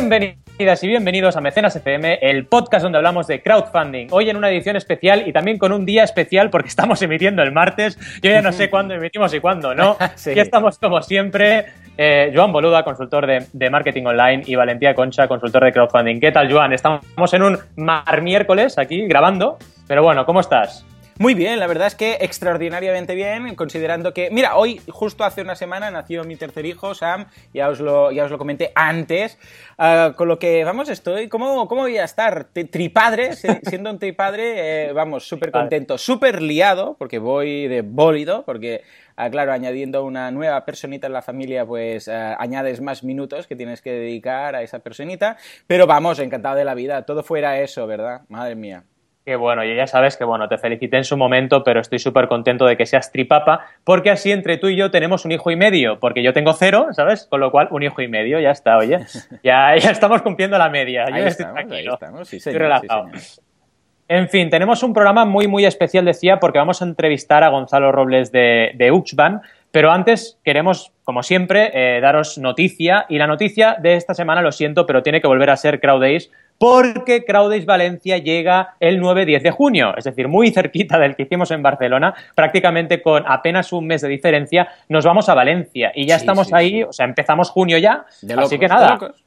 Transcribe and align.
Bienvenidas 0.00 0.82
y 0.82 0.88
bienvenidos 0.88 1.36
a 1.36 1.42
Mecenas 1.42 1.76
FM, 1.76 2.20
el 2.22 2.46
podcast 2.46 2.82
donde 2.84 2.96
hablamos 2.96 3.26
de 3.26 3.42
crowdfunding. 3.42 4.06
Hoy 4.10 4.30
en 4.30 4.38
una 4.38 4.48
edición 4.50 4.74
especial 4.76 5.28
y 5.28 5.32
también 5.34 5.58
con 5.58 5.72
un 5.72 5.84
día 5.84 6.04
especial 6.04 6.48
porque 6.48 6.68
estamos 6.70 7.02
emitiendo 7.02 7.42
el 7.42 7.52
martes. 7.52 7.98
Yo 8.22 8.30
ya 8.30 8.40
no 8.40 8.50
sé 8.50 8.70
cuándo 8.70 8.94
emitimos 8.94 9.34
y 9.34 9.40
cuándo 9.40 9.74
no. 9.74 9.98
Sí. 10.16 10.30
Aquí 10.30 10.40
estamos 10.40 10.78
como 10.78 11.02
siempre. 11.02 11.66
eh, 11.98 12.32
Joan 12.34 12.50
Boluda, 12.50 12.82
consultor 12.82 13.26
de, 13.26 13.46
de 13.52 13.68
marketing 13.68 14.04
online, 14.06 14.42
y 14.46 14.54
Valentía 14.54 14.94
Concha, 14.94 15.28
consultor 15.28 15.64
de 15.64 15.72
crowdfunding. 15.72 16.18
¿Qué 16.18 16.32
tal, 16.32 16.50
Joan? 16.50 16.72
Estamos 16.72 17.34
en 17.34 17.42
un 17.42 17.58
mar 17.76 18.22
miércoles 18.22 18.78
aquí 18.78 19.06
grabando, 19.06 19.58
pero 19.86 20.02
bueno, 20.02 20.24
¿cómo 20.24 20.40
estás? 20.40 20.86
Muy 21.20 21.34
bien, 21.34 21.58
la 21.60 21.66
verdad 21.66 21.86
es 21.88 21.94
que 21.94 22.16
extraordinariamente 22.22 23.14
bien, 23.14 23.54
considerando 23.54 24.14
que, 24.14 24.30
mira, 24.30 24.56
hoy 24.56 24.80
justo 24.88 25.22
hace 25.22 25.42
una 25.42 25.54
semana 25.54 25.90
nació 25.90 26.24
mi 26.24 26.34
tercer 26.36 26.64
hijo, 26.64 26.94
Sam, 26.94 27.26
ya 27.52 27.68
os 27.68 27.78
lo, 27.78 28.10
ya 28.10 28.24
os 28.24 28.30
lo 28.30 28.38
comenté 28.38 28.72
antes, 28.74 29.38
ah, 29.76 30.14
con 30.16 30.28
lo 30.28 30.38
que, 30.38 30.64
vamos, 30.64 30.88
estoy, 30.88 31.28
¿cómo, 31.28 31.68
cómo 31.68 31.82
voy 31.82 31.98
a 31.98 32.04
estar? 32.04 32.44
Tripadre, 32.70 33.34
si- 33.36 33.48
siendo 33.68 33.90
un 33.90 33.98
tripadre, 33.98 34.86
eh, 34.86 34.92
vamos, 34.94 35.28
súper 35.28 35.50
contento, 35.50 35.98
súper 35.98 36.40
liado, 36.40 36.96
porque 36.98 37.18
voy 37.18 37.68
de 37.68 37.82
bólido, 37.82 38.44
porque, 38.46 38.80
ah, 39.16 39.28
claro, 39.28 39.52
añadiendo 39.52 40.02
una 40.04 40.30
nueva 40.30 40.64
personita 40.64 41.06
en 41.06 41.12
la 41.12 41.20
familia, 41.20 41.66
pues 41.66 42.08
ah, 42.08 42.34
añades 42.40 42.80
más 42.80 43.04
minutos 43.04 43.46
que 43.46 43.56
tienes 43.56 43.82
que 43.82 43.92
dedicar 43.92 44.56
a 44.56 44.62
esa 44.62 44.78
personita, 44.78 45.36
pero 45.66 45.86
vamos, 45.86 46.18
encantado 46.18 46.56
de 46.56 46.64
la 46.64 46.72
vida, 46.72 47.02
todo 47.04 47.22
fuera 47.22 47.60
eso, 47.60 47.86
¿verdad? 47.86 48.22
Madre 48.30 48.54
mía. 48.54 48.84
Qué 49.24 49.36
bueno, 49.36 49.62
y 49.64 49.76
ya 49.76 49.86
sabes 49.86 50.16
que 50.16 50.24
bueno, 50.24 50.48
te 50.48 50.56
felicité 50.56 50.96
en 50.96 51.04
su 51.04 51.16
momento, 51.16 51.62
pero 51.62 51.80
estoy 51.80 51.98
súper 51.98 52.26
contento 52.26 52.64
de 52.64 52.76
que 52.76 52.86
seas 52.86 53.12
tripapa, 53.12 53.66
porque 53.84 54.10
así 54.10 54.32
entre 54.32 54.56
tú 54.56 54.68
y 54.68 54.76
yo 54.76 54.90
tenemos 54.90 55.26
un 55.26 55.32
hijo 55.32 55.50
y 55.50 55.56
medio, 55.56 56.00
porque 56.00 56.22
yo 56.22 56.32
tengo 56.32 56.54
cero, 56.54 56.88
¿sabes? 56.92 57.26
Con 57.28 57.40
lo 57.40 57.50
cual, 57.50 57.68
un 57.70 57.82
hijo 57.82 58.00
y 58.00 58.08
medio, 58.08 58.40
ya 58.40 58.50
está, 58.50 58.78
oye. 58.78 58.98
Ya, 59.44 59.76
ya 59.76 59.90
estamos 59.90 60.22
cumpliendo 60.22 60.56
la 60.56 60.70
media. 60.70 61.06
Yo 61.08 61.14
Ahí 61.14 61.22
estoy 61.24 61.44
estamos, 61.44 61.58
ahí 61.58 61.66
tranquilo. 61.66 61.94
estamos, 61.94 62.28
sí, 62.28 62.36
Estoy 62.38 62.54
relajado. 62.54 63.08
sí, 63.12 63.18
señor. 63.20 63.50
En 64.08 64.28
fin, 64.28 64.50
tenemos 64.50 64.82
un 64.82 64.92
programa 64.92 65.24
muy, 65.24 65.46
muy 65.46 65.64
especial, 65.64 66.04
decía, 66.04 66.40
porque 66.40 66.58
vamos 66.58 66.82
a 66.82 66.84
entrevistar 66.84 67.44
a 67.44 67.48
Gonzalo 67.48 67.92
Robles 67.92 68.32
de, 68.32 68.72
de 68.74 68.90
Uxban, 68.90 69.42
pero 69.70 69.92
antes 69.92 70.36
queremos, 70.42 70.92
como 71.04 71.22
siempre, 71.22 71.70
eh, 71.74 72.00
daros 72.00 72.36
noticia, 72.36 73.06
y 73.08 73.18
la 73.18 73.28
noticia 73.28 73.76
de 73.80 73.94
esta 73.94 74.14
semana, 74.14 74.42
lo 74.42 74.50
siento, 74.50 74.84
pero 74.84 75.04
tiene 75.04 75.20
que 75.20 75.28
volver 75.28 75.50
a 75.50 75.56
ser 75.56 75.78
Crowd 75.78 76.00
Days, 76.00 76.32
porque 76.60 77.24
Crowd 77.24 77.48
Days 77.48 77.64
Valencia 77.64 78.18
llega 78.18 78.74
el 78.80 79.00
9-10 79.00 79.40
de 79.40 79.50
junio, 79.50 79.94
es 79.96 80.04
decir, 80.04 80.28
muy 80.28 80.50
cerquita 80.50 80.98
del 80.98 81.16
que 81.16 81.22
hicimos 81.22 81.50
en 81.52 81.62
Barcelona, 81.62 82.12
prácticamente 82.34 83.00
con 83.00 83.24
apenas 83.26 83.72
un 83.72 83.86
mes 83.86 84.02
de 84.02 84.08
diferencia, 84.08 84.68
nos 84.90 85.06
vamos 85.06 85.30
a 85.30 85.34
Valencia, 85.34 85.90
y 85.94 86.04
ya 86.04 86.16
Sí, 86.18 86.24
estamos 86.24 86.48
sí, 86.48 86.52
ahí, 86.54 86.70
sí. 86.72 86.82
o 86.82 86.92
sea, 86.92 87.06
empezamos 87.06 87.48
junio 87.48 87.78
ya, 87.78 88.04
De 88.20 88.34
así 88.34 88.36
locos, 88.36 88.50
que 88.50 88.58
de 88.58 88.68
nada, 88.68 88.90
locos. 88.92 89.24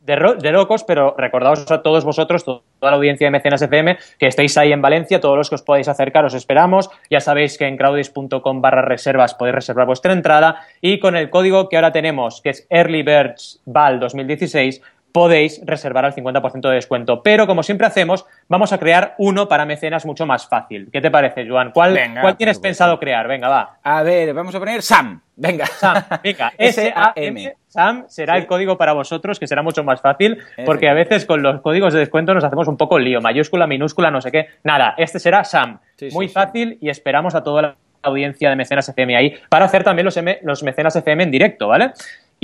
de, 0.00 0.16
ro- 0.16 0.34
de 0.34 0.50
locos, 0.50 0.82
pero 0.82 1.14
recordaos 1.16 1.70
a 1.70 1.82
todos 1.82 2.04
vosotros, 2.04 2.44
to- 2.44 2.64
toda 2.80 2.90
la 2.90 2.96
audiencia 2.96 3.28
de 3.28 3.30
Mecenas 3.30 3.62
FM, 3.62 3.96
que 4.18 4.26
estéis 4.26 4.58
ahí 4.58 4.72
en 4.72 4.82
Valencia, 4.82 5.20
todos 5.20 5.36
los 5.38 5.48
que 5.50 5.54
os 5.54 5.62
podáis 5.62 5.86
acercar, 5.86 6.24
os 6.24 6.34
esperamos. 6.34 6.90
Ya 7.08 7.20
sabéis 7.20 7.56
que 7.58 7.68
en 7.68 7.76
crowdis.com 7.76 8.60
barra 8.60 8.82
reservas 8.82 9.34
podéis 9.34 9.54
reservar 9.54 9.86
vuestra 9.86 10.12
entrada 10.12 10.66
y 10.80 10.98
con 10.98 11.14
el 11.14 11.30
código 11.30 11.68
que 11.68 11.76
ahora 11.76 11.92
tenemos, 11.92 12.40
que 12.42 12.50
es 12.50 12.66
Early 12.70 13.04
Birds 13.04 13.62
Val 13.66 14.00
2016, 14.00 14.82
podéis 15.12 15.60
reservar 15.64 16.04
al 16.06 16.14
50% 16.14 16.68
de 16.68 16.74
descuento. 16.74 17.22
Pero 17.22 17.46
como 17.46 17.62
siempre 17.62 17.86
hacemos, 17.86 18.24
vamos 18.48 18.72
a 18.72 18.78
crear 18.78 19.14
uno 19.18 19.46
para 19.48 19.66
mecenas 19.66 20.06
mucho 20.06 20.24
más 20.26 20.48
fácil. 20.48 20.88
¿Qué 20.92 21.00
te 21.00 21.10
parece, 21.10 21.46
Joan? 21.46 21.70
¿Cuál, 21.72 21.92
Venga, 21.94 22.20
cuál 22.22 22.32
por 22.32 22.38
tienes 22.38 22.58
pensado 22.58 22.98
crear? 22.98 23.28
Venga, 23.28 23.48
va. 23.48 23.76
A 23.82 24.02
ver, 24.02 24.32
vamos 24.32 24.54
a 24.54 24.58
poner 24.58 24.80
Sam. 24.82 25.20
Venga. 25.36 25.66
Sam, 25.66 26.02
venga, 26.22 26.52
S-A-M. 26.58 27.54
Sam 27.66 28.04
será 28.08 28.34
Sí. 28.34 28.40
el 28.40 28.46
código 28.46 28.76
para 28.78 28.92
vosotros, 28.92 29.38
que 29.38 29.46
será 29.46 29.62
mucho 29.62 29.82
más 29.84 30.00
fácil, 30.00 30.38
porque 30.66 30.88
a 30.88 30.94
veces 30.94 31.24
con 31.26 31.42
los 31.42 31.60
códigos 31.62 31.92
de 31.92 32.00
descuento 32.00 32.34
nos 32.34 32.44
hacemos 32.44 32.68
un 32.68 32.76
poco 32.76 32.98
lío, 32.98 33.20
mayúscula, 33.20 33.66
minúscula, 33.66 34.10
no 34.10 34.20
sé 34.20 34.30
qué. 34.30 34.46
Nada, 34.62 34.94
este 34.98 35.18
será 35.18 35.44
Sam. 35.44 35.78
Sí, 35.96 36.08
Muy 36.12 36.28
sí. 36.28 36.34
fácil 36.34 36.78
y 36.80 36.90
esperamos 36.90 37.34
a 37.34 37.42
toda 37.42 37.62
la 37.62 37.76
audiencia 38.02 38.50
de 38.50 38.56
Mecenas 38.56 38.88
FM 38.88 39.16
ahí 39.16 39.34
para 39.48 39.64
hacer 39.64 39.84
también 39.84 40.04
los, 40.04 40.16
M- 40.16 40.38
los 40.42 40.62
Mecenas 40.64 40.96
FM 40.96 41.22
en 41.22 41.30
directo, 41.30 41.68
¿vale? 41.68 41.92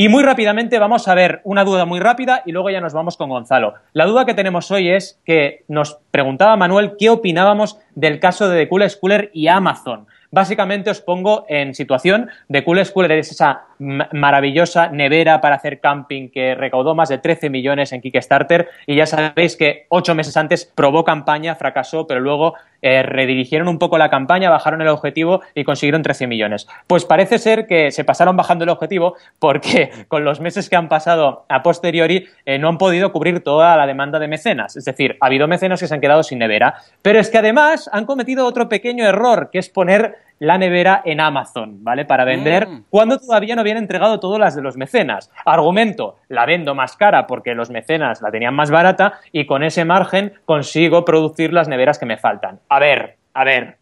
Y 0.00 0.09
muy 0.09 0.22
rápidamente 0.22 0.78
vamos 0.78 1.09
a 1.09 1.14
ver 1.14 1.41
una 1.42 1.64
duda 1.64 1.84
muy 1.84 1.98
rápida 1.98 2.44
y 2.47 2.53
luego 2.53 2.70
ya 2.70 2.81
nos 2.81 2.92
vamos 2.92 3.16
con 3.16 3.31
Gonzalo. 3.31 3.75
La 3.94 4.06
duda 4.06 4.25
que 4.25 4.32
tenemos 4.32 4.70
hoy 4.70 4.91
es 4.91 5.20
que 5.25 5.64
nos 5.66 5.98
preguntaba 6.12 6.54
Manuel 6.56 6.92
qué 6.97 7.10
opinábamos 7.10 7.81
del 7.97 8.20
caso 8.20 8.48
de 8.48 8.60
The 8.60 8.69
Cool 8.69 8.88
Schooler 8.88 9.28
y 9.34 9.48
Amazon. 9.48 10.06
Básicamente 10.31 10.91
os 10.91 11.00
pongo 11.00 11.47
en 11.48 11.75
situación, 11.75 12.31
The 12.48 12.62
Cool 12.62 12.84
Schooler 12.84 13.10
es 13.10 13.32
esa 13.32 13.62
maravillosa 13.78 14.88
nevera 14.88 15.40
para 15.40 15.56
hacer 15.56 15.80
camping 15.80 16.28
que 16.28 16.54
recaudó 16.54 16.94
más 16.94 17.08
de 17.08 17.18
13 17.18 17.50
millones 17.50 17.92
en 17.92 18.00
Kickstarter 18.00 18.68
y 18.86 18.96
ya 18.96 19.06
sabéis 19.06 19.56
que 19.56 19.86
ocho 19.88 20.14
meses 20.14 20.36
antes 20.36 20.64
probó 20.64 21.04
campaña, 21.04 21.54
fracasó, 21.54 22.06
pero 22.06 22.20
luego 22.20 22.54
eh, 22.80 23.02
redirigieron 23.02 23.68
un 23.68 23.78
poco 23.78 23.98
la 23.98 24.08
campaña, 24.08 24.50
bajaron 24.50 24.80
el 24.80 24.88
objetivo 24.88 25.42
y 25.54 25.64
consiguieron 25.64 26.02
13 26.02 26.26
millones. 26.26 26.68
Pues 26.86 27.04
parece 27.04 27.38
ser 27.38 27.66
que 27.66 27.90
se 27.90 28.04
pasaron 28.04 28.36
bajando 28.36 28.64
el 28.64 28.70
objetivo 28.70 29.16
porque 29.38 29.90
con 30.08 30.24
los 30.24 30.40
meses 30.40 30.68
que 30.68 30.76
han 30.76 30.88
pasado 30.88 31.44
a 31.48 31.62
posteriori 31.62 32.26
eh, 32.46 32.58
no 32.58 32.68
han 32.68 32.78
podido 32.78 33.12
cubrir 33.12 33.42
toda 33.42 33.76
la 33.76 33.86
demanda 33.86 34.18
de 34.18 34.28
mecenas. 34.28 34.76
Es 34.76 34.84
decir, 34.84 35.16
ha 35.20 35.26
habido 35.26 35.48
mecenas 35.48 35.80
que 35.80 35.88
se 35.88 35.94
han 35.94 36.00
quedado 36.00 36.22
sin 36.22 36.38
nevera, 36.38 36.74
pero 37.02 37.18
es 37.18 37.30
que 37.30 37.38
además 37.38 37.90
han 37.92 38.06
cometido 38.06 38.46
otro 38.46 38.68
pequeño 38.68 39.04
error, 39.04 39.50
que 39.50 39.58
es 39.58 39.68
poner 39.68 40.16
la 40.41 40.56
nevera 40.59 41.03
en 41.04 41.21
Amazon, 41.21 41.82
¿vale? 41.82 42.04
Para 42.04 42.25
vender 42.25 42.66
Mm. 42.69 42.84
cuando 42.91 43.19
todavía 43.19 43.54
no 43.54 43.60
habían 43.62 43.76
entregado 43.78 44.21
todas 44.21 44.38
las 44.38 44.54
de 44.54 44.62
los 44.62 44.76
mecenas. 44.76 45.31
Argumento, 45.44 46.16
la 46.28 46.47
vendo 46.47 46.75
más 46.75 46.97
cara 46.97 47.26
porque 47.26 47.54
los 47.54 47.71
mecenas 47.71 48.22
la 48.22 48.31
tenían 48.31 48.54
más 48.54 48.71
barata 48.71 49.15
y 49.32 49.47
con 49.47 49.62
ese 49.62 49.84
margen 49.84 50.32
consigo 50.44 51.04
producir 51.04 51.53
las 51.53 51.69
neveras 51.69 51.99
que 51.99 52.06
me 52.06 52.16
faltan. 52.19 52.60
A 52.69 52.78
ver, 52.78 53.16
a 53.34 53.44
ver, 53.44 53.76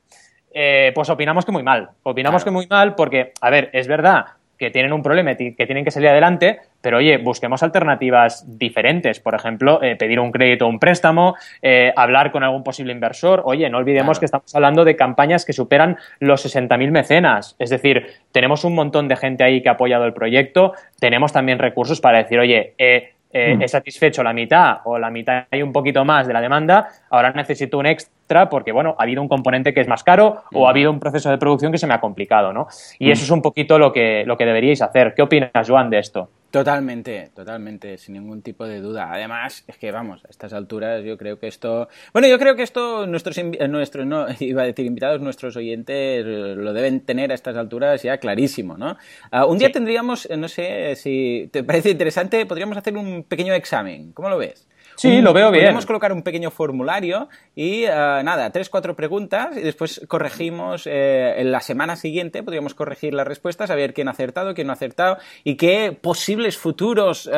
eh, 0.55 0.93
pues 0.95 1.11
opinamos 1.11 1.45
que 1.45 1.53
muy 1.53 1.63
mal. 1.63 1.91
Opinamos 2.03 2.43
Claro. 2.43 2.53
que 2.53 2.55
muy 2.57 2.67
mal 2.69 2.95
porque, 2.95 3.33
a 3.41 3.51
ver, 3.51 3.69
es 3.73 3.87
verdad 3.89 4.25
que 4.59 4.71
tienen 4.71 4.95
un 4.95 5.03
problema 5.03 5.33
y 5.33 5.55
que 5.55 5.67
tienen 5.67 5.85
que 5.85 5.91
salir 5.91 6.09
adelante, 6.09 6.61
pero 6.87 6.99
oye, 6.99 7.17
busquemos 7.19 7.65
alternativas 7.65 8.45
diferentes. 8.47 9.19
Por 9.19 9.35
ejemplo, 9.35 9.83
eh, 9.83 9.97
pedir 9.97 10.21
un 10.21 10.31
crédito 10.31 10.67
o 10.67 10.69
un 10.69 10.79
préstamo, 10.79 11.35
eh, 11.61 11.93
hablar 11.97 12.31
con 12.31 12.45
algún 12.45 12.63
posible 12.63 12.93
inversor. 12.93 13.43
Oye, 13.45 13.69
no 13.69 13.79
olvidemos 13.79 14.05
Claro. 14.05 14.21
que 14.21 14.25
estamos 14.27 14.55
hablando 14.55 14.85
de 14.85 14.95
campañas 14.95 15.45
que 15.45 15.53
superan 15.53 15.97
los 16.21 16.43
60.000 16.43 16.93
mecenas. 16.93 17.57
Es 17.59 17.71
decir, 17.71 18.07
tenemos 18.31 18.63
un 18.63 18.77
montón 18.77 19.09
de 19.09 19.17
gente 19.17 19.43
ahí 19.43 19.63
que 19.63 19.69
ha 19.69 19.73
apoyado 19.73 20.05
el 20.05 20.13
proyecto, 20.13 20.75
tenemos 21.01 21.33
también 21.33 21.59
recursos 21.59 22.01
para 22.01 22.19
decir, 22.19 22.39
oye, 22.39 22.75
eh, 22.79 23.15
eh, 23.33 23.59
he 23.61 23.67
satisfecho 23.67 24.23
la 24.23 24.33
mitad 24.33 24.79
o 24.85 24.97
la 24.97 25.11
mitad 25.11 25.47
y 25.51 25.63
un 25.63 25.73
poquito 25.73 26.05
más 26.05 26.29
de 26.29 26.33
la 26.33 26.41
demanda, 26.41 26.89
ahora 27.11 27.33
necesito 27.33 27.79
un 27.79 27.87
extra 27.87 28.16
porque, 28.51 28.73
bueno, 28.73 28.95
ha 28.99 29.03
habido 29.05 29.23
un 29.23 29.29
componente 29.29 29.73
que 29.73 29.81
es 29.81 29.89
más 29.89 30.03
caro 30.03 30.43
o 30.53 30.67
ha 30.67 30.71
habido 30.71 30.91
un 30.91 31.01
proceso 31.01 31.31
de 31.31 31.39
producción 31.39 31.73
que 31.73 31.79
se 31.79 31.87
me 31.87 31.95
ha 31.95 32.01
complicado, 32.01 32.53
¿no? 32.53 32.67
Y 32.99 33.11
eso 33.11 33.25
es 33.25 33.31
un 33.31 33.43
poquito 33.43 33.79
lo 33.79 33.93
que, 33.93 34.25
lo 34.27 34.37
que 34.37 34.45
deberíais 34.45 34.83
hacer. 34.83 35.15
¿Qué 35.15 35.23
opinas, 35.23 35.51
Joan, 35.69 35.91
de 35.91 35.99
esto? 35.99 36.29
Totalmente, 36.51 37.31
totalmente, 37.35 37.99
sin 37.99 38.15
ningún 38.15 38.41
tipo 38.41 38.67
de 38.67 38.81
duda. 38.81 39.11
Además, 39.13 39.63
es 39.67 39.77
que 39.77 39.93
vamos, 39.93 40.25
a 40.25 40.29
estas 40.29 40.53
alturas 40.55 41.05
yo 41.05 41.19
creo 41.19 41.39
que 41.39 41.49
esto... 41.49 41.89
Bueno, 42.13 42.29
yo 42.29 42.39
creo 42.39 42.57
que 42.57 42.63
esto 42.63 43.07
nuestros, 43.07 43.37
eh, 43.37 43.69
nuestros 43.69 44.07
no, 44.07 44.27
iba 44.41 44.63
a 44.63 44.65
decir 44.67 44.87
invitados, 44.87 45.21
nuestros 45.21 45.55
oyentes 45.57 46.25
lo 46.25 46.73
deben 46.73 47.01
tener 47.01 47.31
a 47.31 47.35
estas 47.35 47.57
alturas 47.57 48.03
ya 48.03 48.17
clarísimo, 48.19 48.79
¿no? 48.79 48.97
Ah, 49.31 49.45
un 49.45 49.59
día 49.59 49.69
Sí. 49.69 49.75
tendríamos, 49.75 50.31
eh, 50.31 50.37
no 50.37 50.49
sé 50.49 50.97
si 50.97 51.49
te 51.53 51.63
parece 51.63 51.91
interesante, 51.91 52.47
podríamos 52.47 52.77
hacer 52.79 52.97
un 52.97 53.25
pequeño 53.25 53.53
examen. 53.53 54.13
¿Cómo 54.13 54.31
lo 54.31 54.39
ves? 54.39 54.67
Sí, 54.97 55.19
Un- 55.19 55.25
lo 55.25 55.33
veo 55.33 55.51
bien. 55.51 55.63
Podríamos 55.65 55.87
colocar 55.87 56.13
un 56.13 56.23
pequeño 56.23 56.51
formulario 56.51 57.29
y 57.55 57.85
eh, 57.85 57.89
nada, 57.91 58.51
tres, 58.51 58.69
cuatro 58.71 58.97
preguntas 58.97 59.57
y 59.57 59.61
después 59.61 60.01
corregimos 60.09 60.87
eh, 60.87 61.35
en 61.39 61.53
la 61.53 61.61
semana 61.61 61.97
siguiente, 61.97 62.43
podríamos 62.43 62.75
corregir 62.75 63.15
las 63.15 63.27
respuestas, 63.27 63.71
a 63.71 63.75
ver 63.75 63.93
quién 63.95 64.09
ha 64.09 64.13
acertado, 64.13 64.55
quién 64.55 64.67
no 64.67 64.73
ha 64.73 64.77
acertado 64.77 65.19
y 65.45 65.57
qué 65.57 65.97
posibles 66.01 66.57
futuros, 66.59 67.29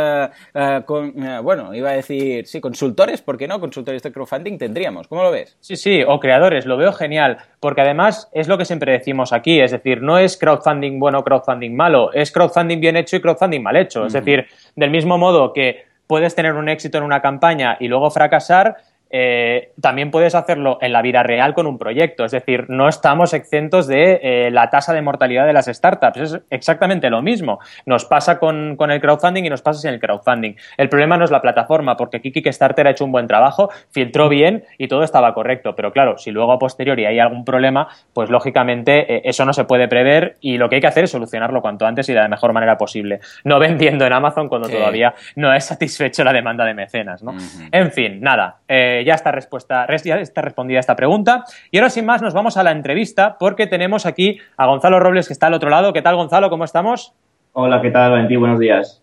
con, 0.87 1.22
eh, 1.25 1.40
bueno, 1.43 1.75
iba 1.75 1.90
a 1.90 1.94
decir, 1.94 2.46
sí, 2.46 2.60
consultores, 2.60 3.22
¿por 3.22 3.37
qué 3.37 3.49
no? 3.49 3.61
Consultores 3.61 4.02
de 4.02 4.12
crowdfunding 4.12 4.58
tendríamos. 4.58 5.08
¿Cómo 5.08 5.22
lo 5.22 5.31
ves? 5.31 5.56
Sí, 5.61 5.76
sí, 5.76 6.02
o 6.06 6.20
creadores, 6.20 6.66
lo 6.66 6.76
veo 6.76 6.93
genial, 6.93 7.38
porque 7.61 7.81
además 7.81 8.28
es 8.32 8.49
lo 8.49 8.56
que 8.58 8.64
siempre 8.64 8.93
decimos 8.93 9.32
aquí, 9.32 9.61
es 9.61 9.70
decir, 9.72 10.02
no 10.02 10.19
es 10.19 10.37
crowdfunding 10.37 10.99
bueno, 11.00 11.25
crowdfunding 11.25 11.75
malo, 11.75 12.12
es 12.12 12.31
crowdfunding 12.31 12.81
bien 12.81 12.96
hecho 12.96 13.16
y 13.16 13.20
crowdfunding 13.20 13.62
mal 13.62 13.76
hecho. 13.76 14.06
Es 14.06 14.12
decir, 14.12 14.46
del 14.76 14.90
mismo 14.90 15.19
modo 15.19 15.52
que 15.52 15.88
puedes 16.08 16.34
tener 16.34 16.55
un 16.55 16.69
éxito 16.69 16.99
en 16.99 17.05
una 17.05 17.22
campaña 17.22 17.76
y 17.78 17.87
luego 17.87 18.10
fracasar, 18.10 18.78
eh, 19.10 19.72
también 19.81 20.10
puedes 20.10 20.34
hacerlo 20.34 20.78
en 20.81 20.93
la 20.93 21.02
vida 21.02 21.22
real 21.22 21.55
con 21.55 21.66
un 21.66 21.78
proyecto. 21.78 22.25
Es 22.25 22.32
decir, 22.32 22.66
no 22.69 22.88
estamos 22.88 23.32
exentos 23.34 23.87
de 23.87 24.20
eh, 24.22 24.50
la 24.50 24.70
tasa 24.70 24.93
de 24.93 25.02
mortalidad 25.02 25.46
de 25.46 25.52
las 25.52 25.66
startups. 25.66 26.19
Es 26.19 26.40
exactamente 26.50 27.10
lo 27.10 27.22
mismo. 27.22 27.58
Nos 27.87 28.05
pasa 28.05 28.38
con, 28.38 28.76
el 28.78 29.00
crowdfunding 29.00 29.44
y 29.44 29.50
nos 29.50 29.62
pasa 29.62 29.81
sin 29.81 29.90
el 29.90 30.00
crowdfunding. 30.00 30.55
El 30.76 30.88
problema 30.88 31.16
no 31.16 31.25
es 31.25 31.31
la 31.31 31.40
plataforma, 31.40 31.96
porque 31.96 32.19
aquí 32.19 32.32
Kickstarter 32.32 32.87
ha 32.87 32.90
hecho 32.90 33.05
un 33.05 33.12
buen 33.12 33.26
trabajo, 33.26 33.70
filtró 33.90 34.28
bien 34.28 34.64
y 34.76 34.88
todo 34.88 35.02
estaba 35.02 35.34
correcto. 35.34 35.75
Pero 35.75 35.93
claro, 35.93 36.19
si 36.19 36.31
luego 36.31 36.52
a 36.52 36.58
posteriori 36.58 37.06
hay 37.06 37.19
algún 37.19 37.44
problema, 37.44 37.88
pues 38.12 38.31
lógicamente 38.31 39.16
eh, 39.16 39.22
eso 39.25 39.44
no 39.44 39.52
se 39.52 39.64
puede 39.64 39.88
prever 39.88 40.37
y 40.40 40.58
lo 40.58 40.69
que 40.69 40.76
hay 40.76 40.81
que 40.81 40.87
hacer 40.87 41.04
es 41.04 41.11
solucionarlo 41.11 41.61
cuanto 41.61 41.87
antes 41.87 42.08
y 42.08 42.12
de 42.12 42.20
la 42.20 42.28
mejor 42.28 42.52
manera 42.52 42.76
posible. 42.76 43.20
No 43.44 43.58
vendiendo 43.58 44.06
en 44.06 44.12
Amazon 44.12 44.49
cuando 44.49 44.69
todavía 44.69 45.14
no 45.37 45.52
es 45.52 45.64
satisfecho 45.64 46.25
la 46.25 46.32
demanda 46.32 46.64
de 46.64 46.75
mecenas. 46.75 47.22
¿no? 47.22 47.34
En 47.72 47.90
fin, 47.93 48.20
nada. 48.20 48.56
Eh, 48.66 48.98
ya, 49.05 49.15
está 49.15 49.33
respuesta, 49.33 49.87
ya 50.05 50.17
está 50.17 50.43
respondida 50.43 50.79
esta 50.79 50.97
pregunta. 50.97 51.45
Y 51.71 51.79
ahora, 51.79 51.91
sin 51.91 52.06
más, 52.06 52.23
nos 52.23 52.35
vamos 52.35 52.56
a 52.56 52.62
la 52.62 52.73
entrevista 52.73 53.37
porque 53.39 53.67
tenemos 53.67 54.06
aquí 54.06 54.39
a 54.56 54.67
Gonzalo 54.67 55.00
Robles, 55.00 55.27
que 55.27 55.33
está 55.33 55.47
al 55.47 55.55
otro 55.55 55.71
lado. 55.71 55.93
¿Qué 55.93 56.03
tal, 56.03 56.17
Gonzalo? 56.17 56.50
¿Cómo 56.50 56.65
estamos? 56.65 57.15
Hola, 57.53 57.81
¿qué 57.81 57.91
tal, 57.91 58.11
Valentín? 58.11 58.41
Buenos 58.41 58.59
días. 58.59 59.03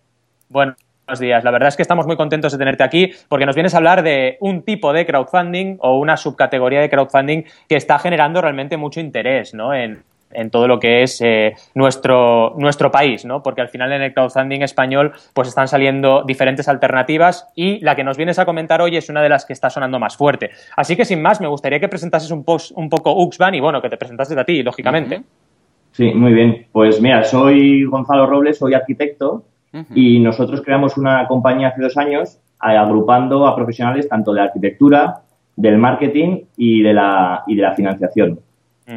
Buenos 0.50 0.78
días. 1.20 1.44
La 1.44 1.52
verdad 1.52 1.70
es 1.70 1.76
que 1.76 1.82
estamos 1.82 2.08
muy 2.08 2.16
contentos 2.16 2.52
de 2.52 2.58
tenerte 2.58 2.84
aquí 2.84 3.12
porque 3.30 3.46
nos 3.46 3.56
vienes 3.56 3.74
a 3.74 3.78
hablar 3.78 4.02
de 4.04 4.38
un 4.40 4.64
tipo 4.64 4.94
de 4.94 5.06
crowdfunding 5.06 5.78
o 5.80 6.00
una 6.00 6.18
subcategoría 6.18 6.82
de 6.82 6.90
crowdfunding 6.90 7.44
que 7.68 7.76
está 7.76 8.00
generando 8.00 8.42
realmente 8.42 8.78
mucho 8.78 9.00
interés 9.00 9.54
¿no? 9.54 9.74
en, 9.74 10.04
en 10.32 10.50
todo 10.50 10.68
lo 10.68 10.80
que 10.80 11.04
es 11.04 11.22
eh, 11.22 11.54
nuestro, 11.74 12.54
nuestro 12.58 12.92
país, 12.92 13.26
¿no? 13.26 13.42
Porque 13.42 13.62
al 13.62 13.70
final 13.70 13.92
en 13.94 14.02
el 14.02 14.14
crowdfunding 14.14 14.62
español 14.62 15.14
pues 15.34 15.48
están 15.48 15.68
saliendo 15.68 16.24
diferentes 16.24 16.68
alternativas 16.68 17.48
y 17.56 17.80
la 17.80 17.96
que 17.96 18.04
nos 18.04 18.18
vienes 18.18 18.40
a 18.40 18.46
comentar 18.46 18.82
hoy 18.82 18.98
es 18.98 19.10
una 19.10 19.22
de 19.22 19.30
las 19.30 19.46
que 19.46 19.54
está 19.54 19.70
sonando 19.70 20.00
más 20.00 20.18
fuerte. 20.18 20.52
Así 20.76 20.96
que 20.96 21.06
sin 21.06 21.22
más, 21.22 21.42
me 21.42 21.48
gustaría 21.48 21.80
que 21.80 21.88
presentases 21.88 22.32
un, 22.32 22.44
post, 22.44 22.72
un 22.76 22.90
poco 22.90 23.16
Uxban 23.16 23.56
y 23.56 23.60
bueno, 23.60 23.82
que 23.82 23.90
te 23.90 23.98
presentases 23.98 24.38
a 24.38 24.44
ti, 24.44 24.64
lógicamente. 24.64 25.22
Sí, 25.92 26.12
muy 26.14 26.34
bien. 26.34 26.68
Pues 26.72 27.02
mira, 27.02 27.24
soy 27.24 27.86
Gonzalo 27.86 28.26
Robles, 28.28 28.58
soy 28.58 28.74
arquitecto 28.74 29.46
y 29.94 30.20
nosotros 30.22 30.62
creamos 30.62 30.98
una 30.98 31.28
compañía 31.28 31.68
hace 31.68 31.82
dos 31.82 31.98
años 31.98 32.40
agrupando 32.60 33.46
a 33.46 33.56
profesionales 33.56 34.08
tanto 34.08 34.34
de 34.34 34.42
arquitectura, 34.42 35.22
del 35.56 35.78
marketing 35.78 36.42
y 36.58 36.82
de 36.82 36.94
la, 36.94 37.44
y 37.48 37.56
de 37.56 37.62
la 37.62 37.74
financiación. 37.74 38.40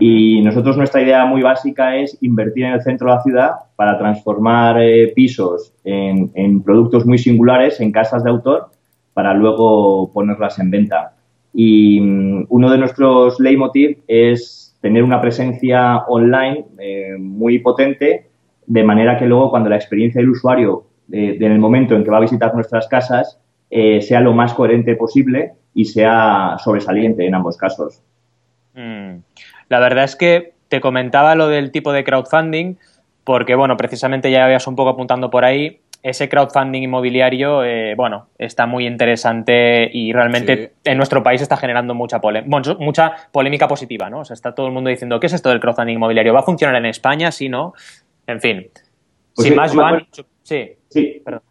Y 0.00 0.42
nosotros 0.42 0.76
nuestra 0.76 1.00
idea 1.00 1.24
muy 1.24 1.40
básica 1.40 1.96
es 1.96 2.18
invertir 2.20 2.64
en 2.64 2.74
el 2.74 2.82
centro 2.82 3.08
de 3.08 3.16
la 3.16 3.22
ciudad 3.22 3.50
para 3.74 3.96
transformar 3.96 4.82
eh, 4.82 5.12
pisos 5.14 5.72
en, 5.82 6.62
productos 6.62 7.06
muy 7.06 7.16
singulares, 7.16 7.80
en 7.80 7.90
casas 7.90 8.22
de 8.22 8.30
autor, 8.30 8.68
para 9.14 9.32
luego 9.32 10.12
ponerlas 10.12 10.58
en 10.58 10.70
venta. 10.70 11.14
Y 11.54 12.00
mm, 12.00 12.46
uno 12.50 12.70
de 12.70 12.78
nuestros 12.78 13.40
leitmotiv 13.40 13.98
es 14.06 14.76
tener 14.82 15.02
una 15.02 15.22
presencia 15.22 16.04
online 16.08 16.66
eh, 16.78 17.16
muy 17.18 17.58
potente, 17.60 18.26
de 18.66 18.84
manera 18.84 19.18
que 19.18 19.24
luego 19.24 19.50
cuando 19.50 19.70
la 19.70 19.76
experiencia 19.76 20.20
del 20.20 20.30
usuario 20.30 20.84
en 21.10 21.42
el 21.42 21.58
momento 21.58 21.96
en 21.96 22.04
que 22.04 22.10
va 22.10 22.18
a 22.18 22.20
visitar 22.20 22.54
nuestras 22.54 22.86
casas 22.86 23.40
eh, 23.70 24.00
sea 24.00 24.20
lo 24.20 24.32
más 24.32 24.54
coherente 24.54 24.96
posible 24.96 25.52
y 25.74 25.84
sea 25.84 26.56
sobresaliente 26.62 27.26
en 27.26 27.34
ambos 27.34 27.56
casos. 27.56 28.02
Mm. 28.74 29.18
La 29.68 29.80
verdad 29.80 30.04
es 30.04 30.16
que 30.16 30.52
te 30.68 30.80
comentaba 30.80 31.34
lo 31.34 31.48
del 31.48 31.70
tipo 31.70 31.92
de 31.92 32.04
crowdfunding, 32.04 32.76
porque, 33.24 33.54
bueno, 33.54 33.76
precisamente 33.76 34.30
ya 34.30 34.44
habías 34.44 34.66
un 34.66 34.76
poco 34.76 34.90
apuntando 34.90 35.30
por 35.30 35.44
ahí. 35.44 35.80
Ese 36.02 36.28
crowdfunding 36.28 36.82
inmobiliario, 36.82 37.64
eh, 37.64 37.94
bueno, 37.96 38.28
está 38.38 38.66
muy 38.66 38.86
interesante 38.86 39.90
y 39.92 40.12
realmente 40.12 40.72
en 40.84 40.96
nuestro 40.96 41.22
país 41.22 41.42
está 41.42 41.56
generando 41.56 41.92
mucha, 41.94 42.20
mucha 42.78 43.12
polémica 43.32 43.66
positiva, 43.66 44.08
¿no? 44.08 44.20
O 44.20 44.24
sea, 44.24 44.34
está 44.34 44.54
todo 44.54 44.66
el 44.66 44.72
mundo 44.72 44.90
diciendo, 44.90 45.18
¿qué 45.18 45.26
es 45.26 45.32
esto 45.32 45.48
del 45.48 45.60
crowdfunding 45.60 45.94
inmobiliario? 45.94 46.32
¿Va 46.32 46.40
a 46.40 46.44
funcionar 46.44 46.76
en 46.76 46.86
España? 46.86 47.32
Sí, 47.32 47.48
¿no? 47.48 47.74
En 48.26 48.40
fin. 48.40 48.68
Pues 49.34 49.48
Sin 49.48 49.56
más, 49.56 49.74
Joan. 49.74 50.06
Sí. 50.42 50.76
Sí. 50.88 51.20
Perdón. 51.24 51.42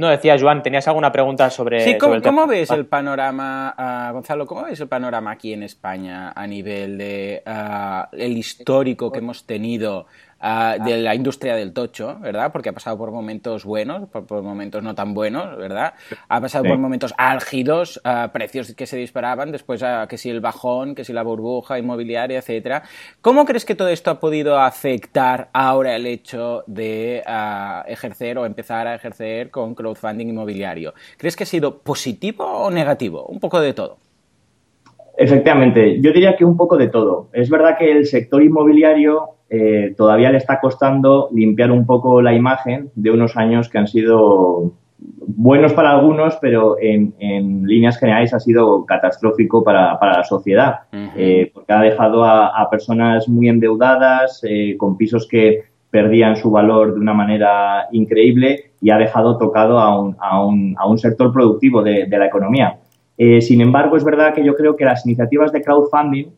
No, 0.00 0.08
decía 0.08 0.38
Joan, 0.40 0.62
¿tenías 0.62 0.88
alguna 0.88 1.12
pregunta 1.12 1.50
sobre, 1.50 1.84
sí, 1.84 1.98
¿cómo, 1.98 2.46
ves 2.46 2.70
el 2.70 2.86
panorama, 2.86 3.74
ah, 3.76 4.10
Gonzalo, 4.14 4.46
cómo 4.46 4.62
ves 4.62 4.80
el 4.80 4.88
panorama 4.88 5.32
aquí 5.32 5.52
en 5.52 5.62
España 5.62 6.32
a 6.34 6.46
nivel 6.46 6.96
de 6.96 7.42
ah, 7.44 8.08
el 8.12 8.34
histórico 8.38 9.12
que 9.12 9.18
hemos 9.18 9.44
tenido 9.44 10.06
Ah, 10.42 10.78
de 10.82 10.96
la 10.96 11.14
industria 11.14 11.54
del 11.54 11.74
tocho, 11.74 12.16
¿verdad? 12.18 12.50
Porque 12.50 12.70
ha 12.70 12.72
pasado 12.72 12.96
por 12.96 13.10
momentos 13.10 13.66
buenos, 13.66 14.08
por, 14.08 14.42
momentos 14.42 14.82
no 14.82 14.94
tan 14.94 15.12
buenos, 15.12 15.54
¿verdad? 15.58 15.92
Ha 16.30 16.40
pasado 16.40 16.64
por 16.64 16.78
momentos 16.78 17.12
álgidos, 17.18 18.00
uh, 18.06 18.30
precios 18.32 18.74
que 18.74 18.86
se 18.86 18.96
disparaban, 18.96 19.52
después 19.52 19.82
uh, 19.82 20.08
que 20.08 20.16
si 20.16 20.30
el 20.30 20.40
bajón, 20.40 20.94
que 20.94 21.04
si 21.04 21.12
la 21.12 21.22
burbuja 21.22 21.78
inmobiliaria, 21.78 22.38
etcétera. 22.38 22.84
¿Cómo 23.20 23.44
crees 23.44 23.66
que 23.66 23.74
todo 23.74 23.88
esto 23.88 24.10
ha 24.10 24.18
podido 24.18 24.58
afectar 24.58 25.50
ahora 25.52 25.94
el 25.94 26.06
hecho 26.06 26.64
de 26.66 27.22
ejercer 27.86 28.38
o 28.38 28.46
empezar 28.46 28.86
a 28.86 28.94
ejercer 28.94 29.50
con 29.50 29.74
crowdfunding 29.74 30.28
inmobiliario? 30.28 30.94
¿Crees 31.18 31.36
que 31.36 31.44
ha 31.44 31.46
sido 31.46 31.80
positivo 31.80 32.46
o 32.46 32.70
negativo? 32.70 33.26
Un 33.26 33.40
poco 33.40 33.60
de 33.60 33.74
todo. 33.74 33.98
Efectivamente, 35.18 36.00
yo 36.00 36.12
diría 36.14 36.34
que 36.34 36.46
un 36.46 36.56
poco 36.56 36.78
de 36.78 36.88
todo. 36.88 37.28
Es 37.34 37.50
verdad 37.50 37.76
que 37.78 37.92
el 37.92 38.06
sector 38.06 38.42
inmobiliario 38.42 39.39
eh, 39.52 39.94
todavía 39.96 40.30
le 40.30 40.38
está 40.38 40.60
costando 40.60 41.28
limpiar 41.32 41.72
un 41.72 41.84
poco 41.84 42.22
la 42.22 42.32
imagen 42.32 42.90
de 42.94 43.10
unos 43.10 43.36
años 43.36 43.68
que 43.68 43.78
han 43.78 43.88
sido 43.88 44.74
buenos 44.96 45.72
para 45.72 45.90
algunos, 45.90 46.36
pero 46.40 46.76
en, 46.80 47.14
líneas 47.66 47.98
generales 47.98 48.32
ha 48.32 48.38
sido 48.38 48.86
catastrófico 48.86 49.64
para, 49.64 49.98
la 50.00 50.22
sociedad, 50.22 50.80
eh, 50.92 51.50
porque 51.52 51.72
ha 51.72 51.80
dejado 51.80 52.24
a, 52.24 52.68
personas 52.70 53.28
muy 53.28 53.48
endeudadas, 53.48 54.40
eh, 54.44 54.76
con 54.76 54.96
pisos 54.96 55.26
que 55.26 55.64
perdían 55.90 56.36
su 56.36 56.52
valor 56.52 56.94
de 56.94 57.00
una 57.00 57.14
manera 57.14 57.88
increíble 57.90 58.70
y 58.80 58.90
ha 58.90 58.98
dejado 58.98 59.36
tocado 59.36 59.80
a 59.80 60.00
un, 60.00 60.16
a 60.20 60.44
un, 60.44 60.76
a 60.78 60.86
un 60.86 60.98
sector 60.98 61.32
productivo 61.32 61.82
de, 61.82 62.06
de 62.06 62.18
la 62.18 62.26
economía. 62.26 62.78
sin 63.40 63.60
embargo, 63.60 63.96
es 63.96 64.04
verdad 64.04 64.32
que 64.32 64.44
yo 64.44 64.54
creo 64.54 64.76
que 64.76 64.84
las 64.84 65.04
iniciativas 65.04 65.50
de 65.50 65.62
crowdfunding 65.62 66.28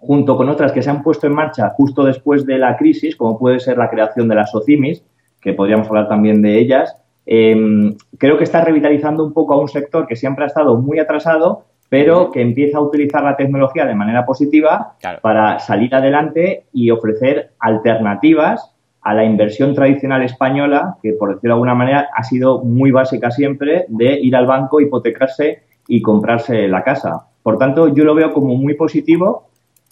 junto 0.00 0.36
con 0.36 0.48
otras 0.48 0.72
que 0.72 0.82
se 0.82 0.90
han 0.90 1.02
puesto 1.02 1.26
en 1.26 1.34
marcha 1.34 1.70
justo 1.70 2.04
después 2.04 2.46
de 2.46 2.58
la 2.58 2.76
crisis, 2.76 3.16
como 3.16 3.38
puede 3.38 3.60
ser 3.60 3.78
la 3.78 3.90
creación 3.90 4.28
de 4.28 4.34
las 4.34 4.50
SOCIMIS, 4.50 5.04
que 5.40 5.52
podríamos 5.52 5.88
hablar 5.88 6.08
también 6.08 6.42
de 6.42 6.58
ellas, 6.58 6.96
em, 7.26 7.94
creo 8.18 8.38
que 8.38 8.44
está 8.44 8.64
revitalizando 8.64 9.24
un 9.24 9.32
poco 9.32 9.54
a 9.54 9.60
un 9.60 9.68
sector 9.68 10.06
que 10.06 10.16
siempre 10.16 10.44
ha 10.44 10.48
estado 10.48 10.76
muy 10.76 10.98
atrasado, 10.98 11.64
pero 11.88 12.30
que 12.30 12.42
empieza 12.42 12.78
a 12.78 12.82
utilizar 12.82 13.22
la 13.22 13.36
tecnología 13.36 13.86
de 13.86 13.94
manera 13.94 14.26
positiva 14.26 14.94
para 15.22 15.58
salir 15.58 15.94
adelante 15.94 16.64
y 16.72 16.90
ofrecer 16.90 17.52
alternativas 17.58 18.74
a 19.00 19.14
la 19.14 19.24
inversión 19.24 19.74
tradicional 19.74 20.22
española, 20.22 20.96
que 21.02 21.12
por 21.14 21.34
decirlo 21.34 21.54
de 21.54 21.56
alguna 21.56 21.74
manera 21.74 22.08
ha 22.14 22.22
sido 22.24 22.62
muy 22.62 22.90
básica 22.90 23.30
siempre, 23.30 23.86
de 23.88 24.20
ir 24.20 24.36
al 24.36 24.46
banco, 24.46 24.80
hipotecarse 24.80 25.62
y 25.86 26.02
comprarse 26.02 26.68
la 26.68 26.82
casa. 26.82 27.24
Por 27.42 27.56
tanto, 27.56 27.88
yo 27.88 28.04
lo 28.04 28.14
veo 28.14 28.32
como 28.34 28.54
muy 28.54 28.74
positivo 28.74 29.47